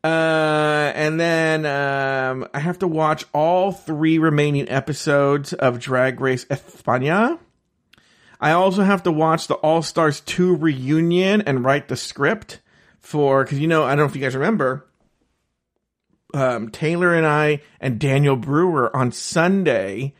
Uh, 0.02 0.92
and 0.94 1.20
then 1.20 1.66
um, 1.66 2.48
I 2.54 2.58
have 2.58 2.78
to 2.78 2.88
watch 2.88 3.24
all 3.34 3.70
three 3.70 4.18
remaining 4.18 4.68
episodes 4.68 5.52
of 5.52 5.78
Drag 5.78 6.20
Race 6.20 6.46
España. 6.46 7.38
I 8.40 8.52
also 8.52 8.82
have 8.82 9.02
to 9.02 9.12
watch 9.12 9.46
the 9.46 9.54
All 9.56 9.82
Stars 9.82 10.20
2 10.20 10.56
reunion 10.56 11.42
and 11.42 11.62
write 11.62 11.88
the 11.88 11.96
script 11.96 12.60
for, 12.98 13.44
because 13.44 13.58
you 13.58 13.68
know, 13.68 13.84
I 13.84 13.90
don't 13.90 13.98
know 13.98 14.04
if 14.04 14.16
you 14.16 14.22
guys 14.22 14.34
remember, 14.34 14.86
um, 16.32 16.70
Taylor 16.70 17.14
and 17.14 17.26
I 17.26 17.60
and 17.80 17.98
Daniel 17.98 18.36
Brewer 18.36 18.94
on 18.96 19.12
Sunday, 19.12 20.14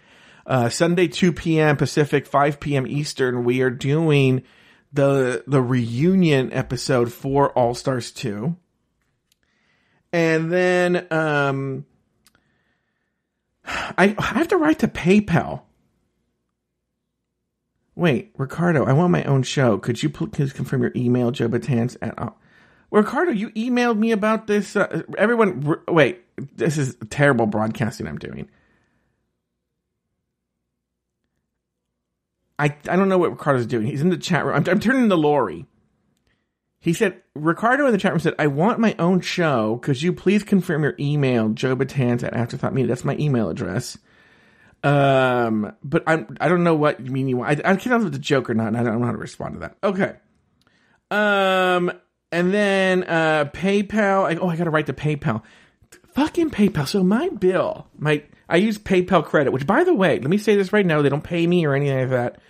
uh, 0.51 0.69
Sunday 0.69 1.07
2 1.07 1.33
p.m. 1.33 1.77
Pacific, 1.77 2.27
5 2.27 2.59
p.m. 2.59 2.85
Eastern, 2.85 3.45
we 3.45 3.63
are 3.63 3.71
doing 3.71 4.43
the 4.93 5.45
the 5.47 5.63
reunion 5.63 6.53
episode 6.53 7.13
for 7.13 7.53
All 7.53 7.73
Stars 7.75 8.11
2. 8.11 8.57
And 10.13 10.51
then 10.51 11.07
um, 11.13 11.87
I, 13.65 14.17
I 14.19 14.23
have 14.23 14.49
to 14.49 14.57
write 14.57 14.81
to 14.81 14.89
PayPal. 14.89 15.63
Wait, 17.95 18.33
Ricardo, 18.37 18.85
I 18.85 18.93
want 18.93 19.13
my 19.13 19.23
own 19.25 19.45
show. 19.45 19.79
Could 19.79 20.03
you 20.03 20.11
please 20.11 20.53
confirm 20.53 20.83
your 20.83 20.93
email, 20.97 21.31
Joe 21.31 21.49
Betance 21.49 21.97
at. 22.03 22.19
Uh, 22.19 22.31
Ricardo, 22.91 23.31
you 23.31 23.51
emailed 23.51 23.99
me 23.99 24.11
about 24.11 24.49
this. 24.49 24.75
Uh, 24.75 25.03
everyone, 25.17 25.65
r- 25.65 25.95
wait, 25.95 26.23
this 26.57 26.77
is 26.77 26.97
terrible 27.09 27.47
broadcasting 27.47 28.09
I'm 28.09 28.19
doing. 28.19 28.49
I, 32.61 32.77
I 32.89 32.97
don't 32.97 33.09
know 33.09 33.17
what 33.17 33.31
Ricardo's 33.31 33.67
doing. 33.67 33.87
He's 33.87 34.03
in 34.03 34.11
the 34.11 34.19
chat 34.19 34.45
room. 34.45 34.55
I'm, 34.55 34.69
I'm 34.69 34.81
turning 34.81 35.09
to 35.09 35.17
Lori. 35.17 35.65
He 36.79 36.93
said, 36.93 37.23
Ricardo 37.35 37.87
in 37.87 37.93
the 37.93 37.99
chat 37.99 38.13
room 38.13 38.21
said, 38.21 38.35
I 38.39 38.49
want 38.49 38.79
my 38.79 38.95
own 38.99 39.21
show. 39.21 39.79
Could 39.79 40.01
you 40.01 40.13
please 40.13 40.43
confirm 40.43 40.83
your 40.83 40.95
email, 40.99 41.49
Joe 41.51 41.75
Betance 41.75 42.23
at 42.23 42.35
Afterthought 42.35 42.75
Media? 42.75 42.89
That's 42.89 43.05
my 43.05 43.17
email 43.17 43.49
address. 43.49 43.97
Um, 44.83 45.75
but 45.83 46.05
I'm, 46.07 46.37
I 46.41 46.49
don't 46.49 46.65
know 46.65 46.75
what 46.75 47.01
you 47.01 47.11
mean 47.11 47.29
you 47.29 47.39
want. 47.39 47.61
I, 47.65 47.73
I 47.73 47.77
can't 47.77 47.87
know 47.87 48.01
if 48.01 48.07
it's 48.07 48.17
a 48.17 48.21
joke 48.21 48.49
or 48.49 48.55
not, 48.55 48.69
and 48.69 48.77
I 48.77 48.83
don't 48.83 49.01
know 49.01 49.07
how 49.07 49.13
to 49.13 49.19
respond 49.19 49.55
to 49.55 49.61
that. 49.61 49.77
Okay. 49.83 50.17
Um, 51.11 51.93
and 52.31 52.53
then, 52.53 53.05
uh, 53.05 53.47
PayPal. 53.53 54.25
I, 54.25 54.37
oh, 54.37 54.49
I 54.49 54.57
gotta 54.57 54.71
write 54.71 54.87
to 54.87 54.93
PayPal. 54.93 55.43
Fucking 56.15 56.51
PayPal. 56.51 56.87
So 56.87 57.03
my 57.03 57.29
bill, 57.29 57.89
my, 57.99 58.23
I 58.49 58.57
use 58.57 58.79
PayPal 58.79 59.25
credit, 59.25 59.53
which 59.53 59.67
by 59.67 59.85
the 59.85 59.95
way, 59.95 60.19
let 60.19 60.31
me 60.31 60.39
say 60.39 60.57
this 60.57 60.73
right 60.73 60.87
now. 60.87 61.03
They 61.03 61.09
don't 61.09 61.25
pay 61.25 61.47
me 61.47 61.67
or 61.67 61.75
anything 61.75 61.99
like 61.99 62.11
that. 62.11 62.41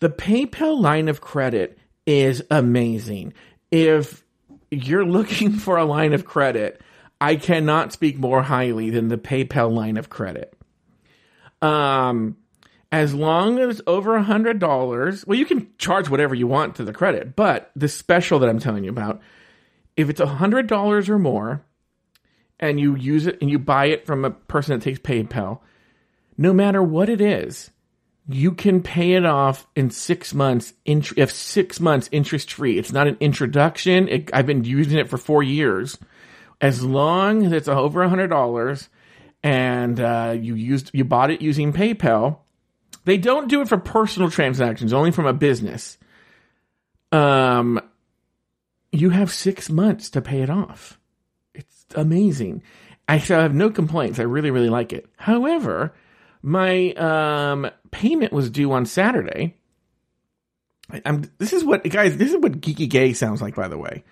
The 0.00 0.10
PayPal 0.10 0.80
line 0.80 1.08
of 1.08 1.20
credit 1.20 1.78
is 2.06 2.42
amazing. 2.50 3.32
If 3.70 4.24
you're 4.70 5.06
looking 5.06 5.52
for 5.58 5.76
a 5.76 5.84
line 5.84 6.12
of 6.12 6.24
credit, 6.24 6.80
I 7.20 7.36
cannot 7.36 7.92
speak 7.92 8.18
more 8.18 8.42
highly 8.42 8.90
than 8.90 9.08
the 9.08 9.18
PayPal 9.18 9.72
line 9.72 9.96
of 9.96 10.10
credit. 10.10 10.52
Um, 11.62 12.36
as 12.92 13.14
long 13.14 13.58
as 13.58 13.80
over 13.86 14.16
a 14.16 14.22
hundred 14.22 14.58
dollars, 14.58 15.26
well, 15.26 15.38
you 15.38 15.46
can 15.46 15.68
charge 15.78 16.08
whatever 16.08 16.34
you 16.34 16.46
want 16.46 16.76
to 16.76 16.84
the 16.84 16.92
credit, 16.92 17.34
but 17.34 17.70
the 17.74 17.88
special 17.88 18.38
that 18.38 18.48
I'm 18.48 18.58
telling 18.58 18.84
you 18.84 18.90
about, 18.90 19.20
if 19.96 20.10
it's 20.10 20.20
a 20.20 20.26
hundred 20.26 20.66
dollars 20.66 21.08
or 21.08 21.18
more, 21.18 21.64
and 22.60 22.78
you 22.78 22.94
use 22.96 23.26
it 23.26 23.38
and 23.40 23.50
you 23.50 23.58
buy 23.58 23.86
it 23.86 24.06
from 24.06 24.24
a 24.24 24.30
person 24.30 24.78
that 24.78 24.84
takes 24.84 24.98
PayPal, 24.98 25.60
no 26.38 26.52
matter 26.52 26.82
what 26.82 27.08
it 27.08 27.20
is, 27.20 27.70
you 28.28 28.52
can 28.52 28.82
pay 28.82 29.12
it 29.12 29.24
off 29.24 29.66
in 29.76 29.90
six 29.90 30.34
months. 30.34 30.72
if 30.84 31.30
six 31.30 31.78
months 31.80 32.08
interest 32.10 32.52
free, 32.52 32.78
it's 32.78 32.92
not 32.92 33.06
an 33.06 33.16
introduction. 33.20 34.08
It, 34.08 34.30
I've 34.32 34.46
been 34.46 34.64
using 34.64 34.98
it 34.98 35.08
for 35.08 35.16
four 35.16 35.42
years. 35.42 35.96
As 36.60 36.82
long 36.82 37.44
as 37.44 37.52
it's 37.52 37.68
over 37.68 38.02
a 38.02 38.08
hundred 38.08 38.28
dollars, 38.28 38.88
and 39.42 40.00
uh, 40.00 40.36
you 40.38 40.54
used 40.54 40.90
you 40.92 41.04
bought 41.04 41.30
it 41.30 41.42
using 41.42 41.72
PayPal, 41.72 42.38
they 43.04 43.18
don't 43.18 43.48
do 43.48 43.60
it 43.60 43.68
for 43.68 43.78
personal 43.78 44.30
transactions, 44.30 44.92
only 44.92 45.12
from 45.12 45.26
a 45.26 45.32
business. 45.32 45.98
Um, 47.12 47.80
you 48.90 49.10
have 49.10 49.30
six 49.30 49.70
months 49.70 50.10
to 50.10 50.20
pay 50.20 50.40
it 50.40 50.50
off. 50.50 50.98
It's 51.54 51.84
amazing. 51.94 52.62
I 53.06 53.16
have 53.16 53.54
no 53.54 53.70
complaints. 53.70 54.18
I 54.18 54.24
really, 54.24 54.50
really 54.50 54.70
like 54.70 54.92
it. 54.92 55.06
However, 55.16 55.94
my 56.46 56.92
um, 56.92 57.68
payment 57.90 58.32
was 58.32 58.50
due 58.50 58.70
on 58.70 58.86
Saturday. 58.86 59.56
I'm, 61.04 61.28
this 61.38 61.52
is 61.52 61.64
what 61.64 61.82
guys. 61.82 62.16
This 62.16 62.30
is 62.30 62.36
what 62.36 62.60
geeky 62.60 62.88
gay 62.88 63.14
sounds 63.14 63.42
like, 63.42 63.56
by 63.56 63.66
the 63.66 63.76
way. 63.76 64.04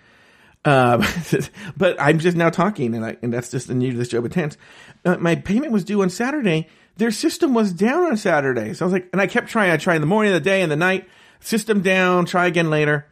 Uh, 0.64 1.07
but 1.77 1.94
I'm 2.01 2.18
just 2.18 2.37
now 2.37 2.51
talking, 2.51 2.97
and 2.97 3.07
I, 3.07 3.16
and 3.23 3.33
that's 3.33 3.53
just 3.53 3.68
the 3.68 3.75
new 3.75 3.92
to 3.92 3.97
this 3.97 4.09
job 4.09 4.29
tense. 4.33 4.57
Uh, 5.05 5.16
my 5.18 5.37
payment 5.37 5.70
was 5.70 5.85
due 5.85 6.03
on 6.03 6.11
Saturday. 6.11 6.66
Their 6.97 7.12
system 7.12 7.55
was 7.55 7.73
down 7.73 8.03
on 8.03 8.16
Saturday, 8.16 8.75
so 8.75 8.85
I 8.85 8.87
was 8.87 8.92
like, 8.92 9.09
and 9.12 9.23
I 9.23 9.29
kept 9.29 9.49
trying. 9.49 9.70
I 9.70 9.77
tried 9.77 9.97
in 9.97 10.01
the 10.01 10.09
morning, 10.09 10.33
the 10.33 10.40
day, 10.40 10.61
and 10.61 10.73
the 10.73 10.77
night. 10.77 11.09
System 11.38 11.83
down. 11.83 12.27
Try 12.27 12.49
again 12.49 12.68
later. 12.68 13.07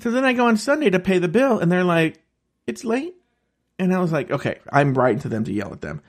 So 0.00 0.10
then 0.10 0.26
I 0.26 0.34
go 0.34 0.46
on 0.46 0.58
Sunday 0.58 0.90
to 0.90 1.00
pay 1.00 1.18
the 1.18 1.28
bill, 1.28 1.58
and 1.58 1.72
they're 1.72 1.84
like, 1.84 2.20
"It's 2.66 2.84
late," 2.84 3.14
and 3.78 3.94
I 3.94 3.98
was 4.00 4.12
like, 4.12 4.30
"Okay." 4.30 4.58
I'm 4.70 4.92
writing 4.92 5.20
to 5.20 5.30
them 5.30 5.44
to 5.44 5.52
yell 5.54 5.72
at 5.72 5.80
them. 5.80 6.02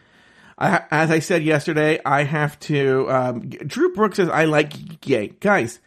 As 0.92 1.12
I 1.12 1.20
said 1.20 1.44
yesterday, 1.44 2.00
I 2.06 2.24
have 2.24 2.60
to. 2.62 3.10
Um, 3.10 3.50
Drew 3.50 3.94
Brooks 3.94 4.18
says 4.18 4.30
I 4.30 4.46
like 4.46 4.72
Geeky 4.72 5.02
Gay, 5.02 5.28
guys. 5.40 5.80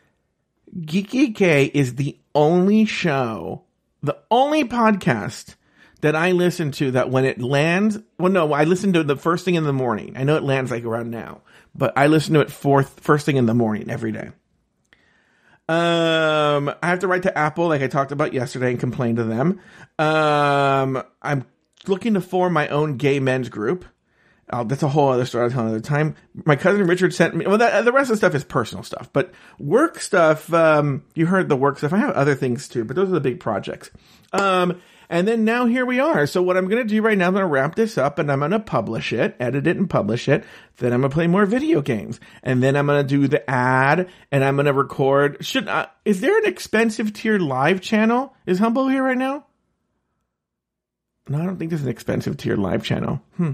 Geeky 0.78 1.34
Gay 1.34 1.66
is 1.66 1.94
the 1.94 2.18
only 2.34 2.84
show 2.84 3.66
the 4.06 4.18
only 4.30 4.64
podcast 4.64 5.56
that 6.00 6.14
I 6.14 6.32
listen 6.32 6.70
to 6.72 6.92
that 6.92 7.10
when 7.10 7.24
it 7.24 7.40
lands, 7.40 7.98
well, 8.18 8.30
no, 8.30 8.52
I 8.52 8.64
listen 8.64 8.92
to 8.92 9.00
it 9.00 9.06
the 9.06 9.16
first 9.16 9.44
thing 9.44 9.54
in 9.54 9.64
the 9.64 9.72
morning. 9.72 10.14
I 10.16 10.24
know 10.24 10.36
it 10.36 10.42
lands 10.42 10.70
like 10.70 10.84
around 10.84 11.10
now, 11.10 11.40
but 11.74 11.92
I 11.96 12.06
listen 12.06 12.34
to 12.34 12.40
it 12.40 12.50
fourth, 12.50 13.00
first 13.00 13.26
thing 13.26 13.36
in 13.36 13.46
the 13.46 13.54
morning 13.54 13.90
every 13.90 14.12
day. 14.12 14.30
Um, 15.68 16.68
I 16.80 16.88
have 16.88 17.00
to 17.00 17.08
write 17.08 17.24
to 17.24 17.36
Apple, 17.36 17.68
like 17.68 17.82
I 17.82 17.88
talked 17.88 18.12
about 18.12 18.32
yesterday, 18.32 18.70
and 18.70 18.78
complain 18.78 19.16
to 19.16 19.24
them. 19.24 19.60
Um, 19.98 21.02
I'm 21.22 21.44
looking 21.88 22.14
to 22.14 22.20
form 22.20 22.52
my 22.52 22.68
own 22.68 22.98
gay 22.98 23.18
men's 23.18 23.48
group. 23.48 23.84
Oh, 24.52 24.62
that's 24.62 24.84
a 24.84 24.88
whole 24.88 25.08
other 25.08 25.26
story. 25.26 25.44
I'll 25.44 25.50
tell 25.50 25.62
another 25.62 25.80
time. 25.80 26.14
My 26.44 26.54
cousin 26.54 26.86
Richard 26.86 27.12
sent 27.12 27.34
me. 27.34 27.46
Well, 27.46 27.58
that, 27.58 27.84
the 27.84 27.92
rest 27.92 28.10
of 28.10 28.14
the 28.14 28.18
stuff 28.18 28.34
is 28.34 28.44
personal 28.44 28.84
stuff, 28.84 29.10
but 29.12 29.32
work 29.58 30.00
stuff. 30.00 30.52
Um, 30.52 31.02
you 31.14 31.26
heard 31.26 31.48
the 31.48 31.56
work 31.56 31.78
stuff. 31.78 31.92
I 31.92 31.98
have 31.98 32.14
other 32.14 32.36
things 32.36 32.68
too, 32.68 32.84
but 32.84 32.94
those 32.94 33.08
are 33.08 33.14
the 33.14 33.20
big 33.20 33.40
projects. 33.40 33.90
Um, 34.32 34.80
and 35.08 35.26
then 35.26 35.44
now 35.44 35.66
here 35.66 35.84
we 35.84 36.00
are. 36.00 36.26
So 36.26 36.42
what 36.42 36.56
I'm 36.56 36.68
going 36.68 36.82
to 36.82 36.88
do 36.88 37.02
right 37.02 37.18
now, 37.18 37.28
I'm 37.28 37.32
going 37.32 37.42
to 37.42 37.48
wrap 37.48 37.74
this 37.74 37.98
up 37.98 38.18
and 38.18 38.30
I'm 38.30 38.40
going 38.40 38.50
to 38.52 38.60
publish 38.60 39.12
it, 39.12 39.36
edit 39.38 39.66
it 39.66 39.76
and 39.76 39.88
publish 39.88 40.28
it. 40.28 40.44
Then 40.78 40.92
I'm 40.92 41.00
going 41.00 41.10
to 41.10 41.14
play 41.14 41.26
more 41.26 41.46
video 41.46 41.80
games 41.80 42.20
and 42.42 42.62
then 42.62 42.76
I'm 42.76 42.86
going 42.86 43.04
to 43.04 43.08
do 43.08 43.28
the 43.28 43.48
ad 43.48 44.08
and 44.30 44.44
I'm 44.44 44.56
going 44.56 44.66
to 44.66 44.72
record. 44.72 45.44
Should, 45.44 45.68
uh, 45.68 45.86
is 46.04 46.20
there 46.20 46.38
an 46.38 46.46
expensive 46.46 47.12
tier 47.12 47.38
live 47.38 47.80
channel? 47.80 48.34
Is 48.46 48.58
Humble 48.58 48.88
here 48.88 49.02
right 49.02 49.18
now? 49.18 49.46
No, 51.28 51.40
I 51.40 51.44
don't 51.44 51.56
think 51.56 51.70
there's 51.70 51.82
an 51.82 51.88
expensive 51.88 52.36
tier 52.36 52.56
live 52.56 52.84
channel. 52.84 53.20
Hmm. 53.36 53.52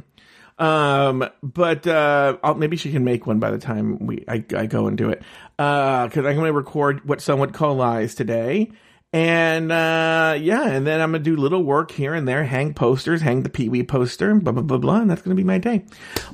Um, 0.59 1.29
but 1.43 1.87
uh, 1.87 2.37
I'll, 2.43 2.55
maybe 2.55 2.77
she 2.77 2.93
can 2.93 3.05
make 3.05 3.27
one 3.27 3.38
by 3.38 3.51
the 3.51 3.59
time 3.59 4.07
we 4.07 4.25
I, 4.29 4.45
I 4.57 4.67
go 4.67 4.87
and 4.87 4.97
do 4.97 5.11
it. 5.11 5.23
Uh, 5.59 6.07
because 6.07 6.27
I'm 6.27 6.37
going 6.37 6.47
to 6.47 6.53
record 6.53 7.07
what 7.09 7.21
some 7.21 7.41
would 7.41 7.53
call 7.53 7.75
lies 7.75 8.15
today. 8.15 8.71
And 9.15 9.71
uh, 9.71 10.38
yeah, 10.41 10.67
and 10.69 10.87
then 10.87 11.03
I'm 11.03 11.12
gonna 11.12 11.23
do 11.23 11.37
little 11.37 11.62
work 11.62 11.91
here 11.91 12.15
and 12.15 12.27
there, 12.27 12.45
hang 12.45 12.73
posters, 12.73 13.21
hang 13.21 13.43
the 13.43 13.51
Pee 13.51 13.69
Wee 13.69 13.83
poster, 13.83 14.35
blah 14.35 14.53
blah 14.53 14.62
blah 14.62 14.79
blah, 14.79 15.01
and 15.03 15.11
that's 15.11 15.21
gonna 15.21 15.35
be 15.35 15.45
my 15.45 15.59
day. 15.59 15.85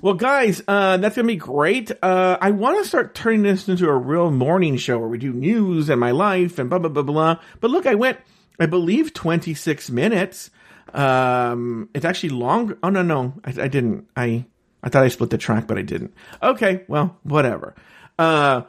Well, 0.00 0.14
guys, 0.14 0.62
uh, 0.68 0.96
that's 0.98 1.16
gonna 1.16 1.26
be 1.26 1.34
great. 1.34 1.90
Uh, 2.00 2.38
I 2.40 2.52
want 2.52 2.80
to 2.80 2.88
start 2.88 3.16
turning 3.16 3.42
this 3.42 3.68
into 3.68 3.88
a 3.88 3.96
real 3.96 4.30
morning 4.30 4.76
show 4.76 4.96
where 4.96 5.08
we 5.08 5.18
do 5.18 5.32
news 5.32 5.88
and 5.88 5.98
my 5.98 6.12
life 6.12 6.60
and 6.60 6.70
blah 6.70 6.78
blah 6.78 6.90
blah 6.90 7.02
blah. 7.02 7.40
But 7.58 7.72
look, 7.72 7.84
I 7.84 7.96
went, 7.96 8.18
I 8.60 8.66
believe, 8.66 9.12
26 9.12 9.90
minutes. 9.90 10.50
Um, 10.94 11.88
it's 11.94 12.04
actually 12.04 12.30
long. 12.30 12.76
Oh 12.82 12.90
no, 12.90 13.02
no, 13.02 13.34
I, 13.44 13.50
I 13.62 13.68
didn't. 13.68 14.08
I 14.16 14.46
I 14.82 14.88
thought 14.88 15.04
I 15.04 15.08
split 15.08 15.30
the 15.30 15.38
track, 15.38 15.66
but 15.66 15.78
I 15.78 15.82
didn't. 15.82 16.14
Okay, 16.42 16.84
well, 16.88 17.18
whatever. 17.22 17.74
Uh, 18.18 18.62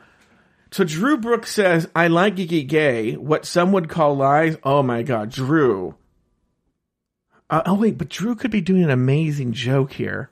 so 0.71 0.83
Drew 0.83 1.17
Brooks 1.17 1.51
says, 1.51 1.87
"I 1.95 2.07
like 2.07 2.35
geeky 2.35 2.67
gay. 2.67 3.13
What 3.13 3.45
some 3.45 3.71
would 3.71 3.89
call 3.89 4.15
lies. 4.15 4.57
Oh 4.63 4.83
my 4.83 5.03
god, 5.03 5.29
Drew. 5.31 5.95
Uh, 7.49 7.63
oh 7.65 7.75
wait, 7.75 7.97
but 7.97 8.09
Drew 8.09 8.35
could 8.35 8.51
be 8.51 8.61
doing 8.61 8.83
an 8.83 8.91
amazing 8.91 9.53
joke 9.53 9.93
here. 9.93 10.29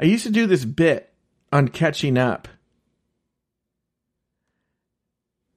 I 0.00 0.04
used 0.04 0.24
to 0.24 0.32
do 0.32 0.46
this 0.46 0.64
bit 0.64 1.12
on 1.52 1.68
catching 1.68 2.16
up." 2.16 2.48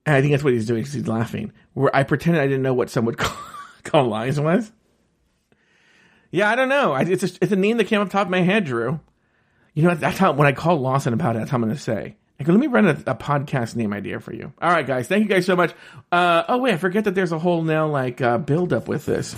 And 0.05 0.15
I 0.15 0.21
think 0.21 0.34
that's 0.34 0.43
what 0.43 0.53
he's 0.53 0.67
doing 0.67 0.81
because 0.81 0.93
he's 0.93 1.08
laughing. 1.08 1.51
Where 1.73 1.95
I 1.95 2.03
pretended 2.03 2.41
I 2.41 2.45
didn't 2.45 2.62
know 2.62 2.75
what 2.75 2.91
some 2.91 3.05
would 3.05 3.17
call 3.17 3.36
called 3.85 4.09
Lies 4.09 4.39
was? 4.39 4.71
Yeah, 6.31 6.49
I 6.49 6.55
don't 6.55 6.69
know. 6.69 6.91
I, 6.91 7.03
it's 7.03 7.23
a, 7.23 7.29
it's 7.41 7.51
a 7.51 7.55
name 7.55 7.77
that 7.77 7.85
came 7.85 8.01
up 8.01 8.09
top 8.09 8.27
of 8.27 8.31
my 8.31 8.41
head, 8.41 8.65
Drew. 8.65 8.99
You 9.73 9.83
know, 9.83 9.95
that's 9.95 10.17
how 10.17 10.33
when 10.33 10.47
I 10.47 10.51
call 10.51 10.77
Lawson 10.77 11.13
about 11.13 11.35
it, 11.35 11.39
that's 11.39 11.51
how 11.51 11.55
I'm 11.55 11.63
going 11.63 11.73
to 11.73 11.81
say. 11.81 12.17
I 12.39 12.43
go, 12.43 12.51
let 12.51 12.59
me 12.59 12.67
run 12.67 12.87
a, 12.87 12.91
a, 12.91 13.15
podcast 13.15 13.77
name 13.77 13.93
idea 13.93 14.19
for 14.19 14.33
you. 14.33 14.51
All 14.61 14.69
right, 14.69 14.85
guys. 14.85 15.07
Thank 15.07 15.23
you 15.23 15.29
guys 15.29 15.45
so 15.45 15.55
much. 15.55 15.73
Uh, 16.11 16.43
oh, 16.49 16.57
wait, 16.57 16.73
I 16.73 16.77
forget 16.77 17.05
that 17.05 17.15
there's 17.15 17.31
a 17.31 17.39
whole 17.39 17.61
now 17.61 17.87
like 17.87 18.19
uh, 18.19 18.37
build 18.37 18.73
up 18.73 18.89
with 18.89 19.05
this. 19.05 19.35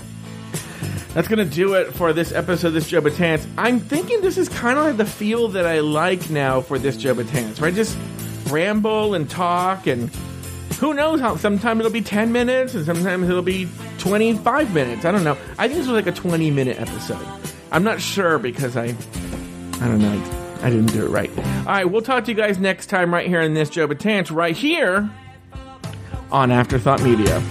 That's 1.13 1.27
going 1.27 1.47
to 1.47 1.55
do 1.55 1.75
it 1.75 1.93
for 1.93 2.13
this 2.13 2.31
episode 2.31 2.69
of 2.69 2.73
this 2.73 2.89
Joe 2.89 3.01
Betance. 3.01 3.47
I'm 3.57 3.79
thinking 3.79 4.21
this 4.21 4.37
is 4.37 4.49
kind 4.49 4.77
of 4.77 4.85
like 4.85 4.97
the 4.97 5.05
feel 5.05 5.49
that 5.49 5.65
I 5.65 5.79
like 5.79 6.29
now 6.29 6.61
for 6.61 6.79
this 6.79 6.97
Joe 6.97 7.15
Betance, 7.15 7.61
right? 7.61 7.73
Just 7.73 7.97
ramble 8.49 9.13
and 9.13 9.29
talk 9.29 9.87
and 9.87 10.09
who 10.79 10.93
knows 10.93 11.19
how 11.19 11.35
sometimes 11.35 11.79
it'll 11.79 11.91
be 11.91 12.01
10 12.01 12.31
minutes 12.31 12.75
and 12.75 12.85
sometimes 12.85 13.29
it'll 13.29 13.41
be 13.41 13.67
25 13.97 14.73
minutes. 14.73 15.05
I 15.05 15.11
don't 15.11 15.23
know. 15.23 15.37
I 15.57 15.67
think 15.67 15.79
this 15.79 15.87
was 15.87 15.95
like 15.95 16.07
a 16.07 16.11
20 16.11 16.51
minute 16.51 16.79
episode. 16.79 17.25
I'm 17.71 17.83
not 17.83 18.01
sure 18.01 18.39
because 18.39 18.77
i 18.77 18.85
i 18.85 19.87
don't 19.87 19.99
know. 19.99 20.23
I 20.61 20.69
didn't 20.71 20.91
do 20.91 21.05
it 21.05 21.09
right. 21.09 21.29
All 21.37 21.43
right 21.65 21.85
we'll 21.89 22.01
talk 22.01 22.25
to 22.25 22.31
you 22.31 22.37
guys 22.37 22.57
next 22.57 22.87
time 22.87 23.13
right 23.13 23.27
here 23.27 23.41
in 23.41 23.53
this 23.53 23.69
joe 23.69 23.87
Betance 23.87 24.35
right 24.35 24.55
here 24.55 25.09
on 26.31 26.51
afterthought 26.51 27.01
media 27.03 27.41